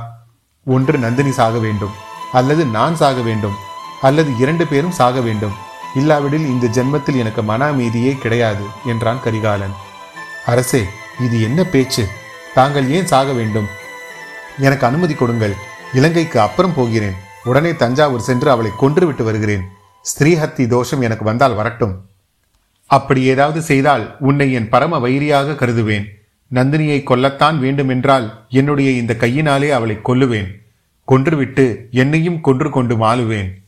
ஒன்று 0.66 0.98
நந்தினி 0.98 1.32
சாக 1.32 1.60
வேண்டும். 1.60 1.92
அல்லது 2.32 2.66
நான் 2.66 2.96
சாக 2.96 3.22
வேண்டும். 3.22 3.54
அல்லது 4.02 4.38
இரண்டு 4.38 4.68
பேரும் 4.68 4.92
சாக 4.92 5.22
வேண்டும். 5.22 5.70
இல்லாவிடில் 5.96 6.46
இந்த 6.46 6.68
ஜென்மத்தில் 6.68 7.18
எனக்கு 7.18 7.44
மன 7.44 7.66
அமைதியே 7.66 8.14
கிடையாது 8.14 8.64
என்றான் 8.86 9.22
கரிகாலன். 9.24 9.74
அரசே 10.46 10.86
இது 11.20 11.42
என்ன 11.42 11.64
பேச்சு? 11.64 12.08
தாங்கள் 12.54 12.90
ஏன் 12.90 13.08
சாக 13.08 13.32
வேண்டும்? 13.32 13.68
எனக்கு 14.60 14.86
அனுமதி 14.86 15.14
கொடுங்கள். 15.14 15.56
இலங்கைக்கு 15.94 16.40
அப்புறம் 16.40 16.74
போகிறேன். 16.74 17.14
உடனே 17.44 17.76
தஞ்சாவூர் 17.76 18.22
சென்று 18.22 18.52
அவளை 18.52 18.72
கொன்றுவிட்டு 18.82 19.24
வருகிறேன். 19.24 19.62
ஸ்ரீஹத்தி 20.20 20.68
தோஷம் 20.68 21.02
எனக்கு 21.02 21.24
வந்தால் 21.24 21.56
வரட்டும். 21.56 22.06
அப்படி 22.86 23.24
ஏதாவது 23.24 23.62
செய்தால் 23.62 24.16
உன்னை 24.20 24.54
என் 24.54 24.70
பரம 24.70 25.08
வைரியாக 25.08 25.56
கருதுவேன். 25.56 26.06
நந்தினியை 26.54 27.04
கொல்லத்தான் 27.04 27.58
வேண்டுமென்றால் 27.58 28.46
என்னுடைய 28.50 28.92
இந்த 28.92 29.16
கையினாலே 29.16 29.70
அவளை 29.70 30.00
கொல்லுவேன். 30.06 30.52
கொன்றுவிட்டு 31.06 31.88
என்னையும் 31.92 32.42
கொன்று 32.42 32.70
கொண்டு 32.70 32.98
மாளுவேன். 32.98 33.61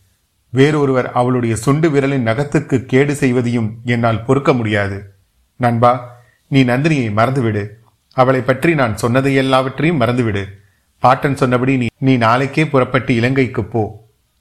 வேறொருவர் 0.58 1.08
அவளுடைய 1.20 1.54
சுண்டு 1.56 1.88
விரலின் 1.90 2.28
நகத்துக்கு 2.30 2.78
கேடு 2.92 3.14
செய்வதையும் 3.14 3.70
என்னால் 3.94 4.24
பொறுக்க 4.26 4.54
முடியாது. 4.54 4.98
நண்பா 5.60 5.92
நீ 6.48 6.64
நந்தினியை 6.64 7.08
மறந்துவிடு. 7.20 7.64
அவளை 8.18 8.42
பற்றி 8.42 8.72
நான் 8.82 8.98
சொன்னதை 8.98 9.32
எல்லாவற்றையும் 9.36 10.02
மறந்துவிடு. 10.02 10.44
பாட்டன் 11.04 11.36
சொன்னபடி 11.36 11.78
நீ 11.78 11.88
நீ 11.98 12.14
நாளைக்கே 12.18 12.64
புறப்பட்டு 12.68 13.12
இலங்கைக்கு 13.16 13.64
போ. 13.64 13.84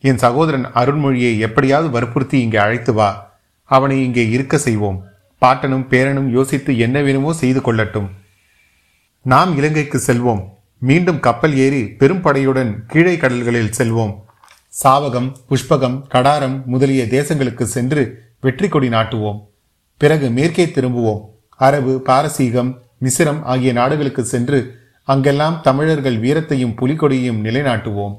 என் 0.05 0.21
சகோதரன் 0.25 0.67
அருண்மொழியை 0.81 1.39
எப்படியாவது 1.39 1.91
வற்புறுத்தி 1.91 2.41
இங்கே 2.41 2.57
அழைத்து 2.57 2.93
வா. 2.93 3.09
அவனை 3.71 3.97
இங்கே 4.05 4.25
இருக்க 4.29 4.59
செய்வோம். 4.59 4.99
பாட்டனும் 5.43 5.87
பேரனும் 5.93 6.29
யோசித்து 6.31 6.73
என்ன 6.79 6.97
வேணுமோ 7.03 7.33
செய்து 7.33 7.61
கொள்ளட்டும். 7.61 8.09
நாம் 9.25 9.57
இலங்கைக்கு 9.57 10.01
செல்வோம். 10.07 10.43
மீண்டும் 10.79 11.21
கப்பல் 11.21 11.55
ஏறி 11.65 11.83
பெரும் 12.01 12.23
படையுடன் 12.25 12.73
கீழே 12.87 13.17
கடல்களில் 13.17 13.75
செல்வோம். 13.79 14.15
சாவகம் 14.85 15.33
புஷ்பகம் 15.51 16.03
கடாரம் 16.09 16.65
முதலிய 16.65 17.05
தேசங்களுக்கு 17.05 17.63
சென்று 17.63 18.23
வெற்றி 18.41 18.69
கொடி 18.69 18.89
நாட்டுவோம். 18.89 19.47
பிறகு 19.97 20.31
மேற்கே 20.31 20.65
திரும்புவோம். 20.65 21.21
அரபு 21.49 22.03
பாரசீகம் 22.07 22.81
மிசிரம் 23.01 23.43
ஆகிய 23.43 23.73
நாடுகளுக்கு 23.73 24.25
சென்று 24.25 24.75
அங்கெல்லாம் 25.05 25.61
தமிழர்கள் 25.63 26.21
வீரத்தையும் 26.21 26.75
புலிகொடியையும் 26.81 27.45
நிலைநாட்டுவோம். 27.45 28.15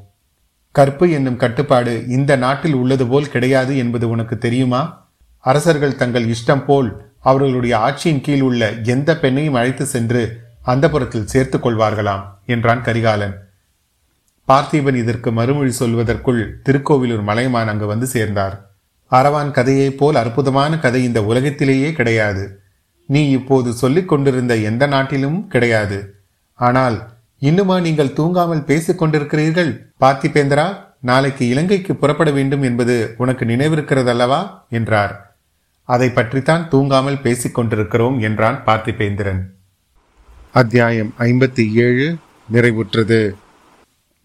கற்பு 0.71 1.11
என்னும் 1.11 1.35
கட்டுப்பாடு 1.35 2.07
இந்த 2.07 2.35
நாட்டில் 2.35 2.73
உள்ளது 2.73 3.07
போல் 3.07 3.29
கிடையாது 3.29 3.77
என்பது 3.77 4.09
உனக்கு 4.09 4.37
தெரியுமா? 4.37 5.11
அரசர்கள் 5.39 5.95
தங்கள் 5.95 6.25
இஷ்டம் 6.25 6.65
போல் 6.65 7.11
அவர்களுடைய 7.19 7.77
ஆட்சியின் 7.77 8.21
கீழ் 8.21 8.41
உள்ள 8.41 8.71
எந்த 8.71 9.13
பெண்ணையும் 9.13 9.53
அழைத்து 9.53 9.85
சென்று 9.85 10.39
அந்த 10.61 10.89
புறத்தில் 10.89 11.27
சேர்த்துக் 11.27 11.67
கொள்வார்களாம் 11.67 12.23
என்றான் 12.45 12.81
கரிகாலன். 12.81 13.42
பார்த்திபன் 14.47 14.95
இதற்கு 14.95 15.31
மறுமொழி 15.31 15.73
சொல்வதற்குள் 15.79 16.51
திருக்கோவிலூர் 16.65 17.23
மலையமான் 17.23 17.67
அங்கு 17.67 17.85
வந்து 17.85 18.05
சேர்ந்தார். 18.05 18.55
அரவான் 19.11 19.51
கதையைப் 19.51 19.97
போல் 19.97 20.15
அற்புதமான 20.15 20.79
கதை 20.79 21.03
இந்த 21.03 21.25
உலகத்திலேயே 21.25 21.91
கிடையாது. 21.91 22.59
நீ 23.05 23.29
இப்போது 23.29 23.73
சொல்லிக் 23.73 24.07
கொண்டிருந்த 24.07 24.55
எந்த 24.55 24.87
நாட்டிலும் 24.87 25.47
கிடையாது. 25.47 26.15
ஆனால் 26.53 27.09
இன்னுமா 27.39 27.79
நீங்கள் 27.79 28.07
தூங்காமல் 28.07 28.65
பேசிக் 28.65 29.03
கொண்டிருக்கிறீர்கள் 29.03 29.71
பார்த்திபேந்திரா? 30.01 30.77
நாளைக்கு 30.99 31.47
இலங்கைக்கு 31.47 31.95
புறப்பட 31.95 32.31
வேண்டும் 32.31 32.61
என்பது 32.61 33.13
உனக்கு 33.17 33.45
நினைவிருக்கிறதல்லவா? 33.45 34.41
என்றார். 34.69 35.37
அதை 35.83 36.09
பற்றித்தான் 36.09 36.69
தூங்காமல் 36.71 37.21
பேசிக் 37.21 37.55
கொண்டிருக்கிறோம் 37.55 38.19
என்றான் 38.19 38.63
பார்த்திபேந்திரன். 38.65 39.41
அத்தியாயம் 40.51 41.13
ஐம்பத்தி 41.19 41.73
ஏழு 41.73 42.15
நிறைவுற்றது. 42.51 43.31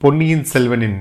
பொன்னியின் 0.01 0.47
செல்வனின் 0.53 0.97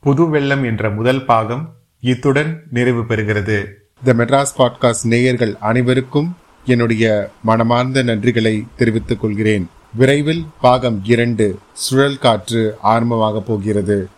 புது 0.00 0.28
வெள்ளம் 0.28 0.64
என்ற 0.64 0.90
முதல் 0.90 1.24
பாகம் 1.24 1.74
இத்துடன் 2.00 2.62
நிறைவு 2.70 3.02
பெறுகிறது. 3.02 3.66
த 4.04 4.12
மெட்ராஸ் 4.12 4.52
பாட்காஸ்ட் 4.58 5.06
நேயர்கள் 5.06 5.56
அனைவருக்கும் 5.60 6.36
என்னுடைய 6.64 7.30
மனமார்ந்த 7.42 8.02
நன்றிகளை 8.02 8.62
தெரிவித்துக் 8.76 9.20
கொள்கிறேன். 9.20 9.68
விரைவில் 9.94 10.44
பாகம் 10.60 11.00
இரண்டு 11.04 11.58
சுழல் 11.72 12.18
காற்று 12.18 12.76
ஆரம்பமாக 12.82 13.40
போகிறது. 13.40 14.08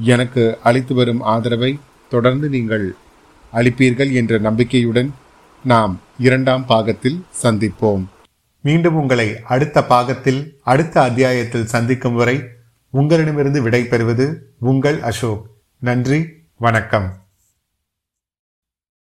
எனக்கு 0.00 0.58
அளித்து 0.62 0.94
வரும் 0.94 1.20
ஆதரவை 1.20 1.78
தொடர்ந்து 2.10 2.48
நீங்கள் 2.48 2.94
அளிப்பீர்கள் 3.54 4.12
என்ற 4.12 4.38
நம்பிக்கையுடன் 4.38 5.14
நாம் 5.64 6.00
இரண்டாம் 6.18 6.66
பாகத்தில் 6.66 7.24
சந்திப்போம். 7.42 8.04
மீண்டும் 8.60 8.94
உங்களை 8.94 9.36
அடுத்த 9.42 9.84
பாகத்தில் 9.84 10.58
அடுத்த 10.62 11.02
அத்தியாயத்தில் 11.02 11.66
சந்திக்கும் 11.66 12.14
வரை 12.14 12.42
உங்களிடமிருந்து 12.90 13.62
விடை 13.62 13.84
பெறுவது 13.84 14.54
உங்கள் 14.58 15.02
அசோக். 15.02 15.50
நன்றி 15.78 16.46
வணக்கம். 16.56 17.27